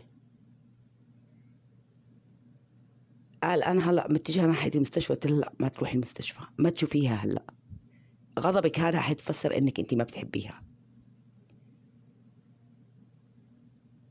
قال 3.43 3.63
أنا 3.63 3.91
هلأ 3.91 4.07
متجهة 4.11 4.45
ناحية 4.45 4.71
المستشفى 4.75 5.13
قلت 5.13 5.27
لأ 5.27 5.53
ما 5.59 5.67
تروحي 5.67 5.95
المستشفى 5.95 6.41
ما 6.57 6.69
تشوفيها 6.69 7.15
هلأ. 7.15 7.45
غضبك 8.39 8.79
هذا 8.79 8.99
حيتفسر 8.99 9.57
إنك 9.57 9.79
انت 9.79 9.93
ما 9.93 10.03
بتحبيها. 10.03 10.66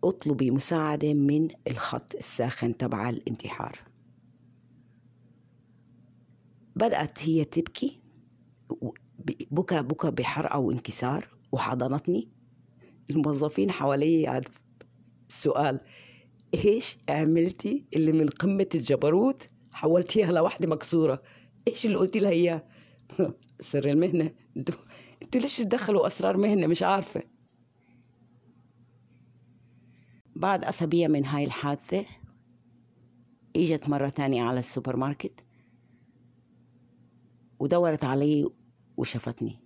اطلبي 0.05 0.51
مساعدة 0.51 1.15
من 1.15 1.49
الخط 1.71 2.15
الساخن 2.15 2.77
تبع 2.77 3.11
الانتحار. 3.11 3.79
بدأت 6.77 7.23
هي 7.25 7.45
تبكي 7.45 8.01
بكى 9.51 9.83
بكى 9.83 10.11
بحرقة 10.11 10.59
وانكسار 10.59 11.29
وحضنتني. 11.53 12.29
الموظفين 13.11 13.71
حوالي 13.71 14.43
السؤال 15.31 15.81
إيش 16.55 16.99
عملتي 17.09 17.85
اللي 17.97 18.13
من 18.13 18.29
قمة 18.29 18.69
الجبروت 18.75 19.49
حولتيها 19.73 20.33
لوحدة 20.33 20.69
مكسورة؟ 20.69 21.23
إيش 21.69 21.87
اللي 21.87 21.97
قلتي 21.97 22.19
لها 22.21 22.31
إياه؟ 22.31 22.65
سر 23.61 23.91
المهنة. 23.91 24.31
أنتوا 24.57 24.75
أنتوا 25.23 25.41
ليش 25.41 25.57
تدخلوا 25.59 26.07
أسرار 26.07 26.37
مهنة؟ 26.37 26.67
مش 26.67 26.83
عارفة. 26.83 27.23
بعد 30.37 30.65
أسابيع 30.65 31.09
من 31.09 31.27
هاي 31.27 31.45
الحادثة 31.45 32.05
إجت 33.57 33.89
مرة 33.89 34.09
تانية 34.09 34.43
على 34.43 34.59
السوبر 34.59 34.97
ماركت 34.97 35.45
ودورت 37.59 38.05
علي 38.05 38.49
وشفتني 38.97 39.59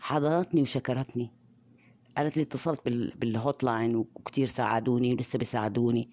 حضنتني 0.00 0.62
وشكرتني 0.62 1.30
قالت 2.16 2.36
لي 2.36 2.42
اتصلت 2.42 2.88
بالهوت 3.16 3.64
لاين 3.64 3.96
وكتير 3.96 4.46
ساعدوني 4.46 5.14
ولسه 5.14 5.38
بيساعدوني 5.38 6.10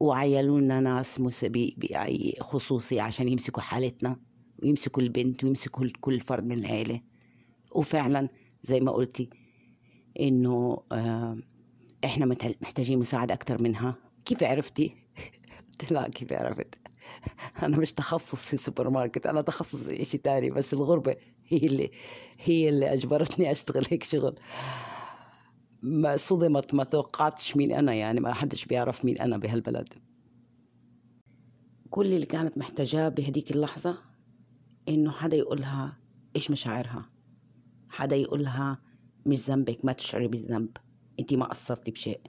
وعيلوا 0.00 0.60
لنا 0.60 0.80
ناس 0.80 1.20
خصوصي 2.40 3.00
عشان 3.00 3.28
يمسكوا 3.28 3.62
حالتنا 3.62 4.20
ويمسكوا 4.62 5.02
البنت 5.02 5.44
ويمسكوا 5.44 5.86
كل 6.00 6.20
فرد 6.20 6.44
من 6.44 6.58
العيلة. 6.60 7.00
وفعلا 7.72 8.28
زي 8.62 8.80
ما 8.80 8.92
قلتي 8.92 9.30
إنه 10.20 10.82
آه 10.92 11.38
إحنا 12.06 12.26
محتاجين 12.62 12.98
مساعدة 12.98 13.34
أكثر 13.34 13.62
منها. 13.62 13.94
كيف 14.24 14.42
عرفتي؟ 14.42 14.94
قلت 15.70 15.92
لا 15.92 16.08
كيف 16.08 16.32
عرفت؟ 16.32 16.74
أنا 17.62 17.76
مش 17.76 17.92
تخصص 17.92 18.42
في 18.42 18.56
سوبر 18.56 18.90
ماركت 18.90 19.26
أنا 19.26 19.40
تخصص 19.40 19.86
إشي 19.86 20.18
تاني 20.18 20.50
بس 20.50 20.72
الغربة 20.72 21.16
هي 21.48 21.58
اللي 21.58 21.90
هي 22.38 22.68
اللي 22.68 22.92
أجبرتني 22.92 23.52
أشتغل 23.52 23.86
هيك 23.90 24.04
شغل. 24.04 24.38
ما 25.82 26.16
صدمت 26.16 26.74
ما 26.74 26.84
توقعتش 26.84 27.56
مين 27.56 27.72
أنا 27.72 27.94
يعني 27.94 28.20
ما 28.20 28.32
حدش 28.32 28.64
بيعرف 28.64 29.04
مين 29.04 29.18
أنا 29.18 29.36
بهالبلد. 29.36 29.94
كل 31.90 32.06
اللي 32.06 32.26
كانت 32.26 32.58
محتاجاه 32.58 33.08
بهديك 33.08 33.50
اللحظة 33.50 33.98
إنه 34.88 35.10
حدا 35.10 35.36
يقولها 35.36 35.98
إيش 36.36 36.50
مشاعرها؟ 36.50 37.10
حدا 37.88 38.16
يقولها 38.16 38.78
مش 39.26 39.36
ذنبك 39.36 39.84
ما 39.84 39.92
تشعري 39.92 40.28
بالذنب. 40.28 40.76
انت 41.20 41.34
ما 41.34 41.44
قصرتي 41.44 41.90
بشيء. 41.90 42.20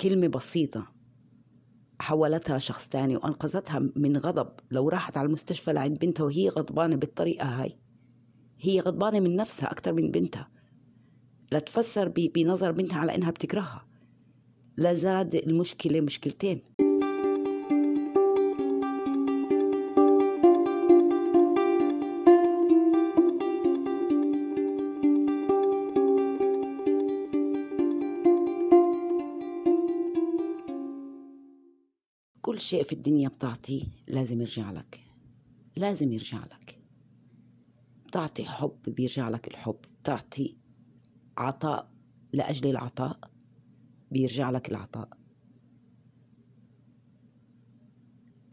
كلمة 0.00 0.26
بسيطة 0.26 0.92
حولتها 2.00 2.56
لشخص 2.58 2.88
تاني 2.88 3.16
وأنقذتها 3.16 3.78
من 3.96 4.16
غضب. 4.16 4.52
لو 4.70 4.88
راحت 4.88 5.16
على 5.16 5.26
المستشفى 5.26 5.72
لعند 5.72 5.98
بنتها 5.98 6.24
وهي 6.24 6.48
غضبانة 6.48 6.96
بالطريقة 6.96 7.62
هاي 7.62 7.78
هي 8.60 8.80
غضبانة 8.80 9.20
من 9.20 9.36
نفسها 9.36 9.72
أكثر 9.72 9.92
من 9.92 10.10
بنتها. 10.10 10.50
لا 11.52 11.58
تفسر 11.58 12.08
بنظر 12.08 12.72
بنتها 12.72 12.98
على 12.98 13.14
إنها 13.14 13.30
بتكرهها. 13.30 13.86
لزاد 14.78 15.34
المشكلة 15.34 16.00
مشكلتين. 16.00 16.62
شيء 32.72 32.84
في 32.84 32.92
الدنيا 32.92 33.28
بتعطيه 33.28 33.84
لازم 34.08 34.40
يرجع 34.40 34.70
لك. 34.70 35.00
لازم 35.76 36.12
يرجع 36.12 36.44
لك. 36.44 36.78
بتعطي 38.06 38.44
حب 38.44 38.78
بيرجع 38.86 39.28
لك 39.28 39.48
الحب. 39.48 39.76
بتعطي 40.02 40.56
عطاء 41.38 41.90
لأجل 42.32 42.70
العطاء 42.70 43.18
بيرجع 44.10 44.50
لك 44.50 44.68
العطاء. 44.68 45.08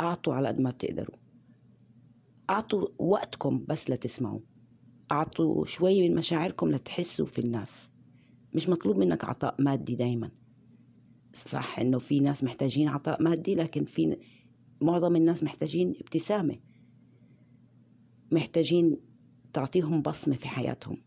أعطوا 0.01 0.33
على 0.33 0.47
قد 0.47 0.59
ما 0.59 0.69
بتقدروا. 0.71 1.15
أعطوا 2.49 2.87
وقتكم 2.97 3.65
بس 3.65 3.89
لتسمعوا. 3.89 4.39
أعطوا 5.11 5.65
شوي 5.65 6.09
من 6.09 6.15
مشاعركم 6.15 6.69
لتحسوا 6.71 7.25
في 7.25 7.39
الناس. 7.39 7.89
مش 8.53 8.69
مطلوب 8.69 8.97
منك 8.97 9.25
عطاء 9.25 9.55
مادي 9.59 9.95
دايما. 9.95 10.31
صح 11.33 11.79
إنه 11.79 11.99
في 11.99 12.19
ناس 12.19 12.43
محتاجين 12.43 12.87
عطاء 12.87 13.23
مادي 13.23 13.55
لكن 13.55 13.85
في 13.85 14.17
معظم 14.81 15.15
الناس 15.15 15.43
محتاجين 15.43 15.89
ابتسامة. 15.89 16.55
محتاجين 18.31 18.97
تعطيهم 19.53 20.01
بصمة 20.01 20.35
في 20.35 20.47
حياتهم. 20.47 20.97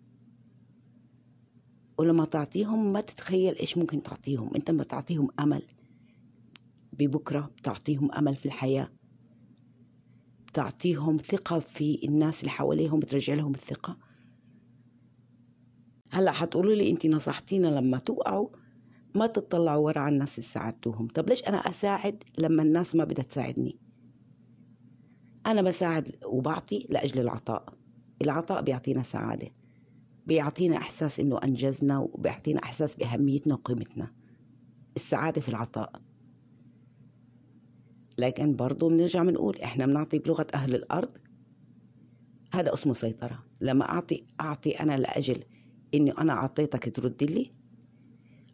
ولما 1.99 2.25
تعطيهم 2.25 2.93
ما 2.93 3.01
تتخيل 3.01 3.55
إيش 3.55 3.79
ممكن 3.79 4.03
تعطيهم. 4.03 4.51
أنت 4.57 4.71
ما 4.71 4.85
تعطيهم 4.85 5.29
أمل 5.41 5.63
ببكرة 6.93 7.41
بتعطيهم 7.41 8.13
أمل 8.13 8.37
في 8.37 8.47
الحياة. 8.47 8.89
بتعطيهم 10.47 11.17
ثقة 11.17 11.59
في 11.59 12.01
الناس 12.05 12.41
اللي 12.41 12.51
حواليهم 12.51 13.01
بترجع 13.01 13.35
لهم 13.35 13.55
الثقة. 13.55 13.97
هلأ 16.11 16.33
حتقولوا 16.33 16.75
لي 16.75 16.91
انت 16.91 17.07
نصحتينا 17.07 17.67
لما 17.67 17.99
توقعوا 17.99 18.49
ما 19.15 19.27
تطلعوا 19.27 19.87
ورا 19.87 20.01
على 20.01 20.15
الناس 20.15 20.39
اللي 20.39 20.49
ساعدتوهم. 20.49 21.09
طب 21.09 21.29
ليش 21.29 21.45
أنا 21.45 21.57
أساعد 21.57 22.25
لما 22.39 22.63
الناس 22.63 22.97
ما 22.97 23.05
بدها 23.05 23.25
تساعدني؟ 23.25 23.79
أنا 25.47 25.63
بساعد 25.63 26.17
وبعطي 26.27 26.87
لأجل 26.91 27.21
العطاء. 27.21 27.75
العطاء 28.23 28.63
بيعطينا 28.63 29.03
سعادة. 29.03 29.49
بيعطينا 30.27 30.77
إحساس 30.77 31.21
إنه 31.21 31.39
أنجزنا 31.45 31.99
وبيعطينا 31.99 32.63
إحساس 32.63 32.95
بأهميتنا 32.95 33.55
وقيمتنا. 33.55 34.13
السعادة 34.97 35.41
في 35.41 35.49
العطاء. 35.49 35.93
لكن 38.19 38.57
برضو 38.57 38.89
بنرجع 38.89 39.23
بنقول 39.23 39.59
إحنا 39.59 39.87
بنعطي 39.87 40.19
بلغة 40.19 40.47
أهل 40.55 40.75
الأرض. 40.75 41.11
هذا 42.55 42.73
اسمه 42.73 42.93
سيطرة. 42.93 43.45
لما 43.61 43.89
أعطي 43.89 44.25
أعطي 44.41 44.71
أنا 44.71 44.99
لأجل 44.99 45.45
إني 45.95 46.11
أنا 46.11 46.33
أعطيتك 46.33 46.97
ترد 46.97 47.23
لي 47.23 47.62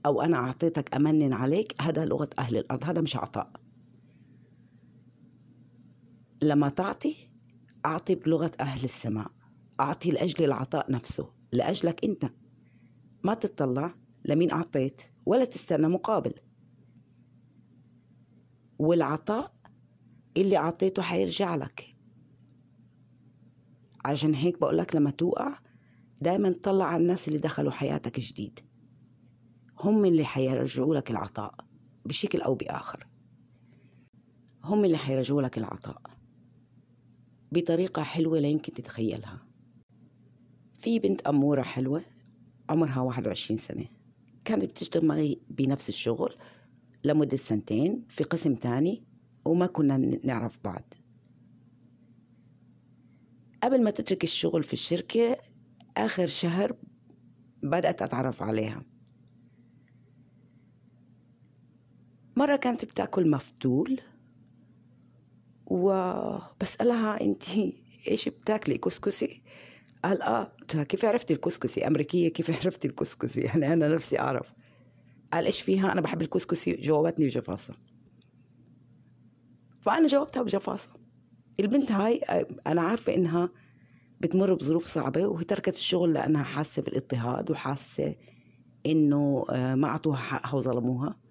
أو 0.06 0.22
أنا 0.22 0.36
أعطيتك 0.36 0.94
أمنن 0.94 1.32
عليك 1.32 1.82
هذا 1.82 2.04
لغة 2.04 2.28
أهل 2.38 2.56
الأرض 2.56 2.84
هذا 2.84 3.00
مش 3.00 3.16
عطاء. 3.16 3.52
لما 6.42 6.68
تعطي 6.68 7.16
أعطي 7.86 8.14
بلغة 8.14 8.50
أهل 8.60 8.84
السماء. 8.84 9.30
أعطي 9.80 10.10
لأجل 10.10 10.44
العطاء 10.44 10.92
نفسه 10.92 11.32
لأجلك 11.52 12.04
أنت. 12.04 12.30
ما 13.24 13.34
تطلع 13.34 13.94
لمين 14.24 14.50
أعطيت 14.50 15.02
ولا 15.26 15.44
تستنى 15.44 15.88
مقابل. 15.88 16.34
والعطاء 18.78 19.54
اللي 20.36 20.56
عطيته 20.56 21.02
حيرجع 21.02 21.54
لك. 21.54 21.96
عشان 24.04 24.34
هيك 24.34 24.60
بقول 24.60 24.78
لك 24.78 24.96
لما 24.96 25.10
توقع 25.10 25.58
دايما 26.20 26.54
طلع 26.62 26.84
على 26.84 27.02
الناس 27.02 27.28
اللي 27.28 27.38
دخلوا 27.38 27.72
حياتك 27.72 28.20
جديد. 28.20 28.67
هم 29.80 30.04
اللي 30.04 30.24
حيرجعوا 30.24 30.94
لك 30.94 31.10
العطاء 31.10 31.54
بشكل 32.04 32.40
أو 32.40 32.54
بآخر. 32.54 33.06
هم 34.64 34.84
اللي 34.84 34.96
حيرجعوا 34.96 35.42
لك 35.42 35.58
العطاء. 35.58 36.02
بطريقة 37.52 38.02
حلوة 38.02 38.38
لا 38.38 38.48
يمكن 38.48 38.72
تتخيلها. 38.72 39.46
في 40.72 40.98
بنت 40.98 41.20
أمورة 41.20 41.62
حلوة 41.62 42.04
عمرها 42.68 43.00
21 43.00 43.56
سنة. 43.56 43.84
كانت 44.44 44.64
بتشتغل 44.64 45.06
معي 45.06 45.40
بنفس 45.50 45.88
الشغل 45.88 46.34
لمدة 47.04 47.36
سنتين 47.36 48.04
في 48.08 48.24
قسم 48.24 48.54
تاني 48.54 49.04
وما 49.44 49.66
كنا 49.66 49.96
نعرف 50.24 50.58
بعض. 50.64 50.94
قبل 53.62 53.82
ما 53.82 53.90
تترك 53.90 54.24
الشغل 54.24 54.62
في 54.62 54.72
الشركة 54.72 55.36
آخر 55.96 56.26
شهر 56.26 56.76
بدأت 57.62 58.02
أتعرف 58.02 58.42
عليها. 58.42 58.84
مرة 62.38 62.56
كانت 62.56 62.84
بتأكل 62.84 63.30
مفتول 63.30 64.00
وبسألها 65.66 67.20
أنت 67.20 67.42
إيش 68.08 68.28
بتاكلي؟ 68.28 68.78
كسكسي؟ 68.78 69.42
قال 70.04 70.22
آه 70.22 70.52
كيف 70.88 71.04
عرفتي 71.04 71.32
الكسكسي؟ 71.32 71.86
أمريكية 71.86 72.28
كيف 72.28 72.50
عرفتي 72.50 72.88
الكسكسي؟ 72.88 73.40
يعني 73.40 73.72
أنا 73.72 73.88
نفسي 73.88 74.18
أعرف. 74.18 74.52
قال 75.32 75.46
إيش 75.46 75.62
فيها؟ 75.62 75.92
أنا 75.92 76.00
بحب 76.00 76.22
الكسكسي 76.22 76.72
جاوبتني 76.72 77.24
بجفاصة. 77.24 77.74
فأنا 79.80 80.06
جاوبتها 80.06 80.42
بجفاصة. 80.42 80.88
البنت 81.60 81.92
هاي 81.92 82.18
أنا 82.66 82.82
عارفة 82.82 83.14
إنها 83.14 83.48
بتمر 84.20 84.54
بظروف 84.54 84.86
صعبة 84.86 85.26
وهي 85.26 85.44
تركت 85.44 85.74
الشغل 85.76 86.12
لأنها 86.12 86.42
حاسة 86.42 86.82
بالإضطهاد 86.82 87.50
وحاسة 87.50 88.14
إنه 88.86 89.44
آه، 89.50 89.74
ما 89.74 89.88
أعطوها 89.88 90.16
حقها 90.16 90.54
وظلموها. 90.54 91.27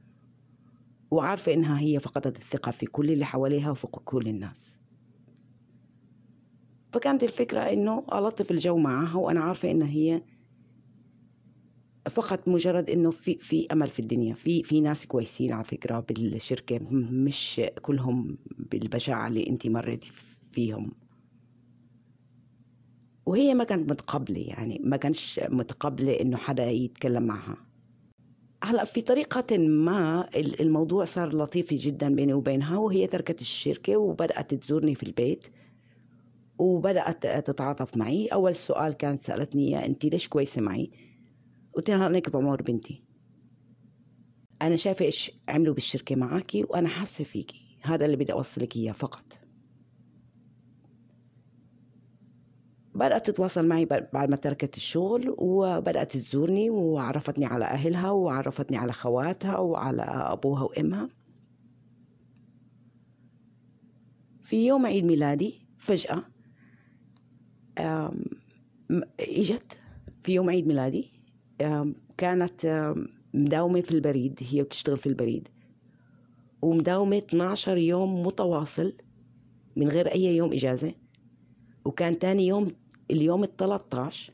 وعارفة 1.12 1.54
إنها 1.54 1.80
هي 1.80 2.00
فقدت 2.00 2.38
الثقة 2.38 2.72
في 2.72 2.86
كل 2.86 3.12
اللي 3.12 3.26
حواليها 3.26 3.72
وفي 3.72 3.88
كل 3.88 4.28
الناس. 4.28 4.78
فكانت 6.94 7.24
الفكرة 7.24 7.60
إنه 7.60 8.06
ألطف 8.14 8.52
الجو 8.52 8.78
معها 8.78 9.18
وأنا 9.18 9.40
عارفة 9.40 9.72
إنها 9.72 9.88
هي 9.88 10.22
فقط 12.10 12.48
مجرد 12.48 12.90
إنه 12.90 13.12
في 13.12 13.38
في 13.38 13.68
أمل 13.72 13.88
في 13.88 14.00
الدنيا. 14.00 14.34
في 14.34 14.64
في 14.64 14.82
ناس 14.82 15.06
كويسين 15.06 15.52
على 15.52 15.64
فكرة 15.64 16.00
بالشركة 16.00 16.80
مش 16.92 17.62
كلهم 17.82 18.38
بالبشاعة 18.58 19.28
اللي 19.28 19.50
أنت 19.50 19.68
مريتي 19.68 20.12
فيهم. 20.52 20.92
وهي 23.26 23.54
ما 23.54 23.64
كانت 23.64 23.92
متقبلة 23.92 24.40
يعني 24.40 24.82
ما 24.84 24.98
كانش 24.98 25.40
متقبلة 25.50 26.22
إنه 26.22 26.38
حدا 26.38 26.66
يتكلم 26.66 27.24
معها. 27.24 27.67
هلا 28.68 28.86
في 28.86 29.02
طريقة 29.02 29.58
ما 29.58 30.30
الموضوع 30.36 31.06
صار 31.06 31.36
لطيف 31.36 31.74
جدا 31.74 32.16
بيني 32.16 32.34
وبينها 32.34 32.78
وهي 32.78 33.08
تركت 33.08 33.42
الشركة 33.42 33.98
وبدأت 33.98 34.54
تزورني 34.54 34.96
في 34.96 35.04
البيت 35.04 35.48
وبدأت 36.60 37.28
تتعاطف 37.28 37.98
معي. 37.98 38.28
أول 38.28 38.56
سؤال 38.56 38.94
كانت 38.94 39.22
سألتني 39.22 39.86
أنت 39.86 40.06
ليش 40.06 40.28
كويسة 40.28 40.62
معي؟ 40.62 40.92
قلت 41.76 41.90
لها 41.90 42.08
أنا 42.08 42.22
بعمر 42.34 42.62
بنتي. 42.62 43.04
أنا 44.62 44.76
شايفة 44.76 45.06
إيش 45.06 45.32
عملوا 45.50 45.74
بالشركة 45.74 46.16
معاكي 46.16 46.64
وأنا 46.64 46.88
حاسة 46.88 47.24
فيكي. 47.24 47.78
هذا 47.82 48.06
اللي 48.06 48.18
بدي 48.18 48.34
أوصلك 48.34 48.76
إياه 48.76 48.92
فقط. 48.92 49.47
بدأت 52.98 53.30
تتواصل 53.30 53.68
معي 53.68 53.86
بعد 53.86 54.30
ما 54.30 54.36
تركت 54.36 54.78
الشغل 54.78 55.36
وبدأت 55.38 56.18
تزورني 56.18 56.70
وعرفتني 56.70 57.46
على 57.46 57.66
أهلها 57.66 58.12
وعرفتني 58.12 58.78
على 58.78 58.94
خواتها 58.94 59.58
وعلى 59.58 60.02
أبوها 60.02 60.64
وأمها. 60.64 61.10
في 64.44 64.68
يوم 64.68 64.86
عيد 64.86 65.06
ميلادي 65.06 65.68
فجأة 65.78 66.24
إجت 69.20 69.78
في 70.24 70.34
يوم 70.34 70.50
عيد 70.50 70.68
ميلادي 70.68 71.12
كانت 72.18 72.94
مداومة 73.34 73.82
في 73.82 73.92
البريد 73.92 74.40
هي 74.42 74.64
بتشتغل 74.64 74.98
في 74.98 75.08
البريد. 75.08 75.50
ومداومة 76.62 77.18
12 77.18 77.78
يوم 77.78 78.24
متواصل 78.24 78.94
من 79.76 79.88
غير 79.88 80.08
أي 80.08 80.38
يوم 80.38 80.54
إجازة. 80.54 80.94
وكان 81.86 82.20
تاني 82.20 82.48
يوم 82.48 82.72
اليوم 83.12 83.44
ال 83.44 83.52
13 83.52 84.34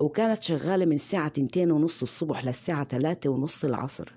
وكانت 0.00 0.42
شغالة 0.42 0.84
من 0.84 0.94
الساعة 0.94 1.28
تنتين 1.28 1.70
ونص 1.70 2.02
الصبح 2.02 2.44
للساعة 2.44 2.84
ثلاثة 2.84 3.30
ونص 3.30 3.64
العصر. 3.64 4.12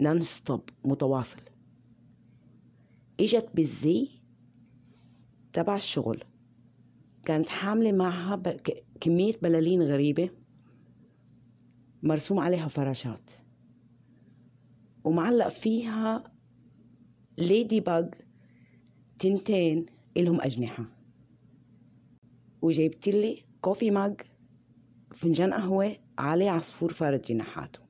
non-stop 0.00 0.60
متواصل. 0.84 1.40
إجت 3.20 3.48
بالزي 3.54 4.08
تبع 5.52 5.76
الشغل. 5.76 6.24
كانت 7.24 7.48
حاملة 7.48 7.92
معها 7.92 8.42
كمية 9.00 9.34
بلالين 9.42 9.82
غريبة 9.82 10.30
مرسوم 12.02 12.38
عليها 12.38 12.68
فراشات. 12.68 13.30
ومعلق 15.04 15.48
فيها 15.48 16.32
ladybug 17.38 18.14
تنتين. 19.18 19.86
إلهم 20.16 20.40
أجنحة. 20.40 20.84
وجايبت 22.62 23.08
لي 23.08 23.44
coffee 23.60 23.90
mug 23.90 24.20
فنجان 25.14 25.52
قهوة 25.54 25.96
عليه 26.18 26.50
عصفور 26.50 26.92
فارد 26.92 27.22
جناحاته. 27.22 27.80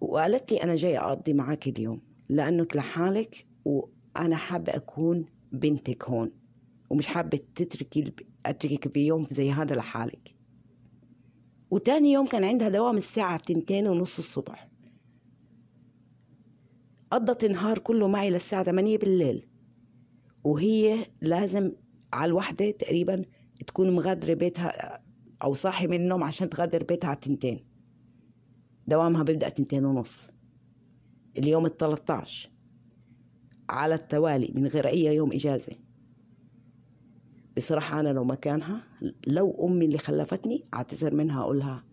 وقالت 0.00 0.52
لي 0.52 0.62
أنا 0.62 0.74
جاي 0.74 0.98
أقضي 0.98 1.32
معك 1.32 1.68
اليوم 1.68 2.02
لأنك 2.28 2.76
لحالك 2.76 3.46
وأنا 3.64 4.36
حابة 4.36 4.76
أكون 4.76 5.26
بنتك 5.52 6.04
هون 6.04 6.32
ومش 6.90 7.06
حابة 7.06 7.40
تتركي 7.54 8.12
أتركك 8.46 8.92
في 8.92 9.06
يوم 9.06 9.26
زي 9.30 9.52
هذا 9.52 9.76
لحالك. 9.76 10.34
وتاني 11.70 12.12
يوم 12.12 12.26
كان 12.26 12.44
عندها 12.44 12.68
دوام 12.68 12.96
الساعة 12.96 13.36
تنتين 13.36 13.86
ونص 13.86 14.18
الصبح. 14.18 14.68
قضت 17.10 17.44
النهار 17.44 17.78
كله 17.78 18.08
معي 18.08 18.30
للساعة 18.30 18.62
8 18.62 18.98
بالليل. 18.98 19.46
وهي 20.44 21.06
لازم 21.20 21.72
على 22.12 22.28
الوحدة 22.28 22.70
تقريبا 22.70 23.22
تكون 23.66 23.90
مغادرة 23.90 24.34
بيتها 24.34 25.00
أو 25.42 25.54
صاحي 25.54 25.86
من 25.86 25.94
النوم 25.94 26.24
عشان 26.24 26.50
تغادر 26.50 26.82
بيتها 26.82 27.08
على 27.08 27.16
تنتين 27.16 27.64
دوامها 28.86 29.22
بيبدأ 29.22 29.48
تنتين 29.48 29.84
ونص. 29.84 30.30
اليوم 31.38 31.66
الثلاثة 31.66 32.22
على 33.68 33.94
التوالي 33.94 34.52
من 34.54 34.66
غير 34.66 34.86
أي 34.86 35.04
يوم 35.04 35.32
إجازة. 35.32 35.72
بصراحة 37.56 38.00
أنا 38.00 38.08
لو 38.08 38.24
مكانها 38.24 38.80
لو 39.26 39.66
أمي 39.68 39.84
اللي 39.84 39.98
خلفتني 39.98 40.64
أعتذر 40.74 41.14
منها 41.14 41.42
أقولها 41.42 41.84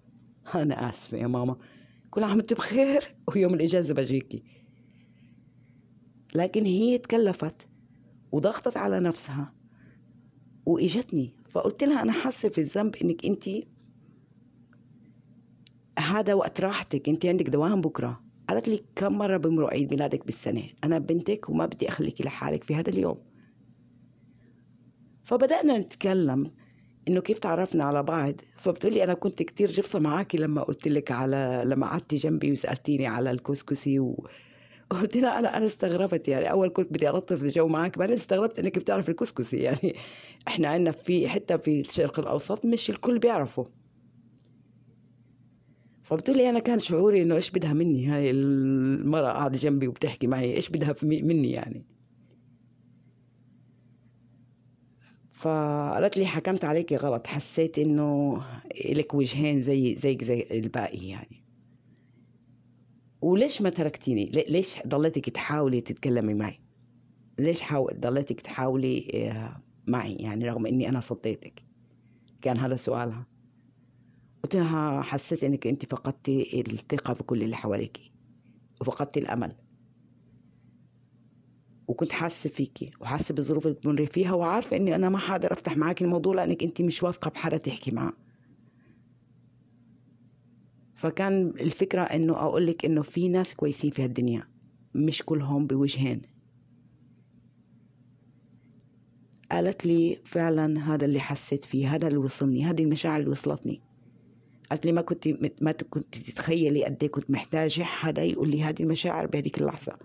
أنا 0.56 0.90
آسفة 0.90 1.18
يا 1.18 1.28
ماما. 1.28 1.56
كل 2.10 2.24
عام 2.24 2.38
وأنت 2.38 2.54
بخير 2.54 3.16
ويوم 3.28 3.54
الإجازة 3.54 3.94
بجيكي. 3.94 4.44
لكن 6.36 6.66
هي 6.66 6.98
تكلفت 6.98 7.68
وضغطت 8.32 8.78
على 8.78 9.00
نفسها 9.00 9.54
وإجتني. 10.66 11.36
فقلت 11.50 11.84
لها 11.84 12.02
أنا 12.02 12.12
حاسة 12.12 12.50
في 12.50 12.58
الذنب 12.58 12.96
إنك 12.96 13.26
أنت 13.26 13.50
هذا 16.00 16.34
وقت 16.34 16.62
راحتك. 16.62 17.10
أنت 17.10 17.26
عندك 17.26 17.50
دوام 17.50 17.82
بكرة. 17.82 18.24
قالت 18.50 18.68
لي 18.68 18.84
كم 18.96 19.18
مرة 19.18 19.38
بمرق 19.38 19.70
عيد 19.70 19.92
ميلادك 19.92 20.26
بالسنة؟ 20.26 20.64
أنا 20.84 21.00
بنتك 21.00 21.50
وما 21.50 21.66
بدي 21.66 21.90
أخليكي 21.90 22.24
لحالك 22.24 22.64
في 22.64 22.76
هذا 22.76 22.90
اليوم. 22.90 23.18
فبدأنا 25.24 25.78
نتكلم 25.78 26.52
إنه 27.08 27.22
كيف 27.22 27.40
تعرفنا 27.40 27.84
على 27.84 28.04
بعض. 28.04 28.34
فبتقولي 28.56 29.04
أنا 29.04 29.14
كنت 29.14 29.44
كتير 29.44 29.70
جفصه 29.70 30.00
معاكي 30.00 30.38
لما 30.38 30.64
قلت 30.64 30.88
لك 30.88 31.12
على 31.12 31.64
لما 31.66 31.88
قعدتي 31.88 32.16
جنبي 32.16 32.52
وسألتيني 32.52 33.08
على 33.08 33.32
الكسكسي 33.32 34.00
و... 34.00 34.28
قلت 34.90 35.18
لها 35.18 35.40
أنا 35.40 35.58
أنا 35.58 35.66
استغربت 35.66 36.28
يعني. 36.28 36.52
أول 36.52 36.70
كنت 36.70 36.94
بدي 36.94 37.10
الطف 37.10 37.44
الجو 37.44 37.68
معك 37.68 37.98
بعدين 37.98 38.16
استغربت 38.16 38.60
إنك 38.60 38.80
بتعرف 38.80 39.10
الكسكسي. 39.10 39.58
يعني 39.68 39.96
إحنا 40.48 40.68
عندنا 40.68 40.92
في 40.92 41.28
حتى 41.28 41.58
في 41.58 41.82
الشرق 41.82 42.20
الأوسط 42.20 42.66
مش 42.66 42.90
الكل 42.90 43.20
بيعرفه. 43.20 43.66
فبتقول 46.04 46.38
لي 46.38 46.50
أنا 46.50 46.60
كان 46.60 46.80
شعوري 46.80 47.22
إنه 47.22 47.36
إيش 47.36 47.52
بدها 47.52 47.74
مني 47.74 48.08
هاي 48.08 48.32
المرأة 48.32 49.32
قاعدة 49.32 49.58
جنبي 49.58 49.88
وبتحكي 49.88 50.28
معي 50.28 50.56
إيش 50.56 50.70
بدها 50.70 50.96
مني 51.04 51.52
يعني؟ 51.52 51.86
فقالت 55.32 56.18
لي 56.18 56.26
حكمت 56.26 56.66
عليكي 56.66 56.96
غلط 56.96 57.28
حسيت 57.28 57.80
إنه 57.80 58.42
لك 58.90 59.14
وجهين 59.14 59.62
زي 59.62 59.96
زيك 59.96 60.24
زي 60.24 60.48
الباقي 60.52 61.08
يعني. 61.08 61.43
وليش 63.24 63.62
ما 63.62 63.70
تركتيني؟ 63.70 64.26
ليش 64.26 64.78
ضليتك 64.88 65.30
تحاولي 65.30 65.82
تتكلمي 65.82 66.34
معي؟ 66.34 66.60
ليش 67.40 67.62
حاول 67.62 68.00
ضليتك 68.00 68.42
تحاولي 68.42 69.08
آه، 69.14 69.62
معي؟ 69.88 70.16
يعني 70.16 70.50
رغم 70.50 70.66
إني 70.66 70.90
أنا 70.90 71.00
صديتك. 71.00 71.64
كان 72.42 72.58
هذا 72.58 72.76
سؤالها. 72.76 73.28
قلت 74.44 74.56
لها 74.56 75.02
حسيت 75.02 75.44
إنك 75.44 75.68
أنت 75.68 75.92
فقدتي 75.92 76.62
الثقة 76.62 77.14
في 77.14 77.24
كل 77.24 77.44
اللي 77.44 77.56
حواليك. 77.56 77.98
وفقدتي 78.82 79.20
الأمل. 79.20 79.54
وكنت 81.88 82.12
حاسة 82.12 82.50
فيكي 82.50 82.92
وحاسة 83.02 83.36
بالظروف 83.36 83.66
اللي 83.68 83.78
بتمري 83.78 84.06
فيها 84.06 84.34
وعارفة 84.34 84.78
إني 84.78 84.96
أنا 84.96 85.10
ما 85.10 85.18
حقدر 85.18 85.54
أفتح 85.54 85.78
معك 85.78 86.02
الموضوع 86.02 86.36
لأنك 86.36 86.64
أنت 86.64 86.82
مش 86.82 87.04
واثقة 87.04 87.30
بحدا 87.30 87.58
تحكي 87.58 87.92
معه 87.92 88.14
فكان 91.04 91.48
الفكرة 91.48 92.02
إنه 92.02 92.34
أقول 92.34 92.68
لك 92.68 92.86
إنه 92.86 93.02
في 93.02 93.30
ناس 93.30 93.54
كويسين 93.54 93.92
في 93.92 94.04
هالدنيا 94.04 94.48
مش 94.96 95.24
كلهم 95.26 95.68
بوجهين. 95.68 96.22
قالت 99.52 99.86
لي 99.86 100.20
فعلا 100.26 100.94
هذا 100.94 101.06
اللي 101.06 101.20
حسيت 101.20 101.66
فيه 101.66 101.96
هذا 101.96 102.08
اللي 102.08 102.18
وصلني 102.18 102.66
هذه 102.66 102.84
المشاعر 102.84 103.20
اللي 103.20 103.32
وصلتني. 103.32 103.82
قالت 104.70 104.86
لي 104.86 104.92
ما 104.92 105.02
كنت 105.02 105.28
ما 105.62 105.72
كنت 105.72 106.16
تتخيلي 106.16 106.86
قد 106.86 106.98
إيه 107.04 107.12
كنت 107.12 107.32
محتاجة 107.32 107.82
حدا 107.82 108.24
يقول 108.24 108.50
لي 108.50 108.64
هذه 108.64 108.84
المشاعر 108.84 109.28
بهذيك 109.28 109.58
اللحظة. 109.58 109.98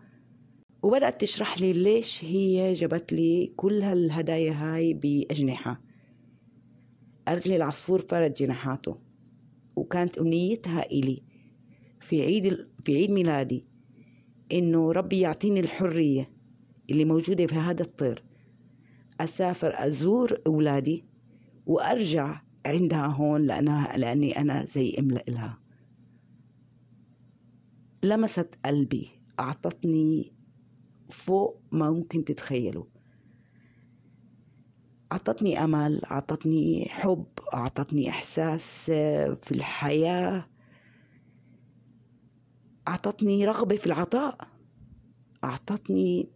وبدأت 0.82 1.20
تشرح 1.20 1.60
لي 1.60 1.72
ليش 1.72 2.24
هي 2.24 2.74
جابت 2.74 3.12
لي 3.12 3.52
كل 3.56 3.82
هالهدايا 3.82 4.52
هاي 4.52 4.94
بأجنحة. 4.94 5.80
قالت 7.28 7.46
لي 7.46 7.56
العصفور 7.56 8.00
فرد 8.00 8.34
جناحاته. 8.34 9.07
وكانت 9.78 10.18
أمنيتها 10.18 10.86
إلي 10.86 11.22
في 12.00 12.22
عيد 12.22 12.68
في 12.84 12.96
عيد 12.96 13.10
ميلادي 13.10 13.64
إنه 14.52 14.92
ربي 14.92 15.20
يعطيني 15.20 15.60
الحرية 15.60 16.30
اللي 16.90 17.04
موجودة 17.04 17.46
في 17.46 17.54
هذا 17.54 17.82
الطير 17.82 18.22
أسافر 19.20 19.72
أزور 19.74 20.38
أولادي 20.46 21.04
وأرجع 21.66 22.40
عندها 22.66 23.06
هون 23.06 23.42
لأنها 23.42 23.96
لأني 23.96 24.38
أنا 24.38 24.64
زي 24.64 24.96
أم 24.98 25.08
لها. 25.28 25.58
لمست 28.04 28.58
قلبي 28.64 29.08
أعطتني 29.40 30.32
فوق 31.10 31.60
ما 31.72 31.90
ممكن 31.90 32.24
تتخيلوا 32.24 32.84
أعطتني 35.12 35.64
أمل 35.64 36.04
أعطتني 36.04 36.86
حب 36.88 37.26
أعطتني 37.54 38.08
إحساس 38.08 38.90
آه، 38.90 39.34
في 39.42 39.52
الحياة. 39.52 40.46
أعطتني 42.88 43.44
رغبة 43.44 43.76
في 43.76 43.86
العطاء. 43.86 44.48
أعطتني 45.44 46.28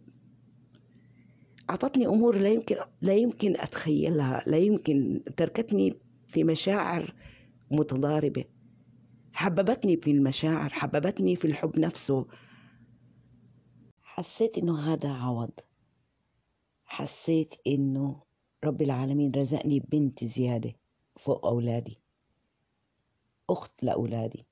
أعطتني 1.69 2.07
أمور 2.07 2.37
لا 2.37 2.49
يمكن 2.49 2.75
لا 3.01 3.13
يمكن 3.15 3.57
أتخيلها 3.57 4.43
لا 4.47 4.57
يمكن 4.57 5.23
تركتني 5.37 5.95
في 6.27 6.43
مشاعر 6.43 7.13
متضاربة. 7.71 8.45
حببتني 9.33 9.97
في 9.97 10.11
المشاعر 10.11 10.69
حببتني 10.69 11.35
في 11.35 11.45
الحب 11.45 11.79
نفسه. 11.79 12.27
حسيت 14.01 14.57
إنه 14.57 14.79
هذا 14.93 15.09
عوض. 15.09 15.51
حسيت 16.85 17.53
إنه 17.67 18.32
رب 18.63 18.81
العالمين 18.81 19.31
رزقني 19.31 19.79
بنت 19.79 20.23
زيادة 20.23 20.73
فوق 21.15 21.45
أولادي. 21.45 22.01
أخت 23.49 23.83
لأولادي. 23.83 24.45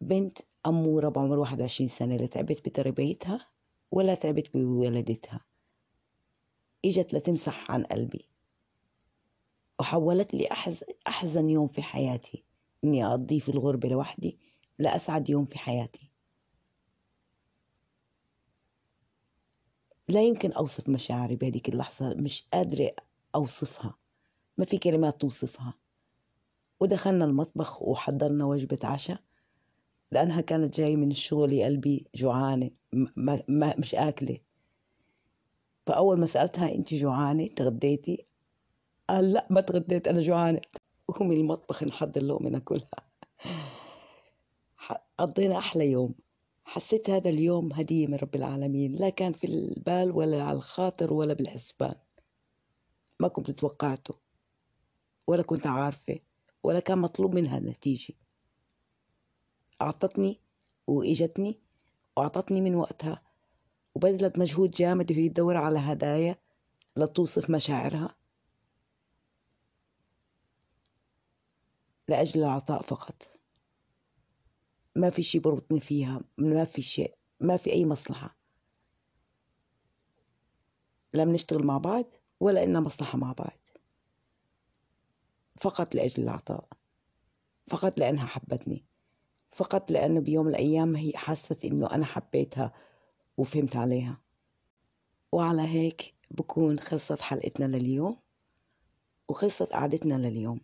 بنت 0.00 0.38
أمورة 0.66 1.08
بعمر 1.08 1.38
21 1.38 1.88
سنة. 1.88 2.16
لا 2.16 2.26
تعبت 2.26 2.68
بتربيتها 2.68 3.46
ولا 3.90 4.14
تعبت 4.14 4.56
بولدتها 4.56 5.40
إجت 6.84 7.14
لتمسح 7.14 7.70
عن 7.70 7.84
قلبي. 7.84 8.28
وحولت 9.80 10.34
لي 10.34 10.46
أحز 10.52 10.84
أحزن 11.06 11.50
يوم 11.50 11.66
في 11.66 11.82
حياتي. 11.82 12.44
إني 12.84 13.06
أقضيه 13.06 13.38
في 13.38 13.48
الغربة 13.48 13.88
لوحدي 13.88 14.38
لأسعد 14.78 15.30
يوم 15.30 15.44
في 15.44 15.58
حياتي. 15.58 16.09
لا 20.10 20.22
يمكن 20.22 20.52
أوصف 20.52 20.88
مشاعري 20.88 21.36
بهذيك 21.36 21.68
اللحظة 21.68 22.14
مش 22.14 22.46
قادرة 22.52 22.90
أوصفها. 23.34 23.94
ما 24.58 24.64
في 24.64 24.78
كلمات 24.78 25.20
توصفها. 25.20 25.74
ودخلنا 26.80 27.24
المطبخ 27.24 27.82
وحضرنا 27.82 28.44
وجبة 28.44 28.78
عشاء 28.84 29.20
لأنها 30.12 30.40
كانت 30.40 30.76
جاي 30.76 30.96
من 30.96 31.10
الشغل 31.10 31.62
قلبي 31.64 32.06
جوعانة 32.14 32.70
ما, 32.92 33.42
ما 33.48 33.74
مش 33.78 33.94
آكلة. 33.94 34.38
فأول 35.86 36.20
ما 36.20 36.26
سألتها 36.26 36.74
أنت 36.74 36.94
جوعانة؟ 36.94 37.46
تغديتي؟ 37.46 38.26
قال 39.08 39.32
لا 39.32 39.46
ما 39.50 39.60
تغديت 39.60 40.08
أنا 40.08 40.20
جوعانة. 40.20 40.60
وهم 41.08 41.32
المطبخ 41.32 41.84
نحضر 41.84 42.22
لقمة 42.22 42.50
ناكلها 42.50 42.90
قضينا 45.18 45.58
أحلى 45.58 45.90
يوم. 45.90 46.14
حسيت 46.70 47.10
هذا 47.10 47.30
اليوم 47.30 47.72
هدية 47.72 48.06
من 48.06 48.14
رب 48.14 48.34
العالمين 48.34 48.92
لا 48.92 49.08
كان 49.10 49.32
في 49.32 49.46
البال 49.46 50.10
ولا 50.10 50.42
على 50.42 50.56
الخاطر 50.56 51.12
ولا 51.12 51.34
بالحسبان. 51.34 51.92
ما 53.20 53.28
كنت 53.28 53.50
توقعته 53.50 54.14
ولا 55.26 55.42
كنت 55.42 55.66
عارفة 55.66 56.18
ولا 56.62 56.80
كان 56.80 56.98
مطلوب 56.98 57.34
منها 57.34 57.60
نتيجة 57.60 58.14
أعطتني 59.82 60.40
وإجتني 60.86 61.58
وأعطتني 62.16 62.60
من 62.60 62.74
وقتها 62.74 63.22
وبذلت 63.94 64.38
مجهود 64.38 64.70
جامد 64.70 65.12
في 65.12 65.28
تدور 65.28 65.56
على 65.56 65.78
هدايا 65.78 66.36
لتوصف 66.96 67.50
مشاعرها. 67.50 68.14
لأجل 72.08 72.40
العطاء 72.40 72.82
فقط. 72.82 73.39
ما 74.96 75.10
في 75.10 75.22
شيء 75.22 75.40
بربطني 75.40 75.80
فيها 75.80 76.20
ما 76.38 76.64
في 76.64 76.82
شيء 76.82 77.14
ما 77.40 77.56
في 77.56 77.72
أي 77.72 77.86
مصلحة. 77.86 78.36
لا 81.12 81.24
بنشتغل 81.24 81.66
مع 81.66 81.78
بعض 81.78 82.04
ولا 82.40 82.64
إنها 82.64 82.80
مصلحة 82.80 83.18
مع 83.18 83.32
بعض. 83.32 83.58
فقط 85.56 85.94
لأجل 85.94 86.22
العطاء 86.22 86.68
فقط 87.66 88.00
لأنها 88.00 88.26
حبتني. 88.26 88.84
فقط 89.50 89.90
لأنه 89.90 90.20
بيوم 90.20 90.46
من 90.46 90.50
الأيام 90.50 90.96
هي 90.96 91.12
حست 91.16 91.64
إنه 91.64 91.86
أنا 91.86 92.04
حبيتها 92.04 92.72
وفهمت 93.36 93.76
عليها. 93.76 94.20
وعلى 95.32 95.62
هيك 95.62 96.14
بكون 96.30 96.78
خلصت 96.78 97.20
حلقتنا 97.20 97.64
لليوم 97.64 98.16
وخلصت 99.28 99.72
قعدتنا 99.72 100.14
لليوم. 100.14 100.60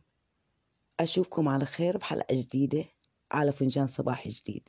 أشوفكم 1.01 1.49
على 1.49 1.65
خير 1.65 1.97
بحلقة 1.97 2.35
جديدة. 2.35 2.85
على 3.33 3.53
فنجان 3.53 3.87
صباحي 3.87 4.31
جديد. 4.31 4.69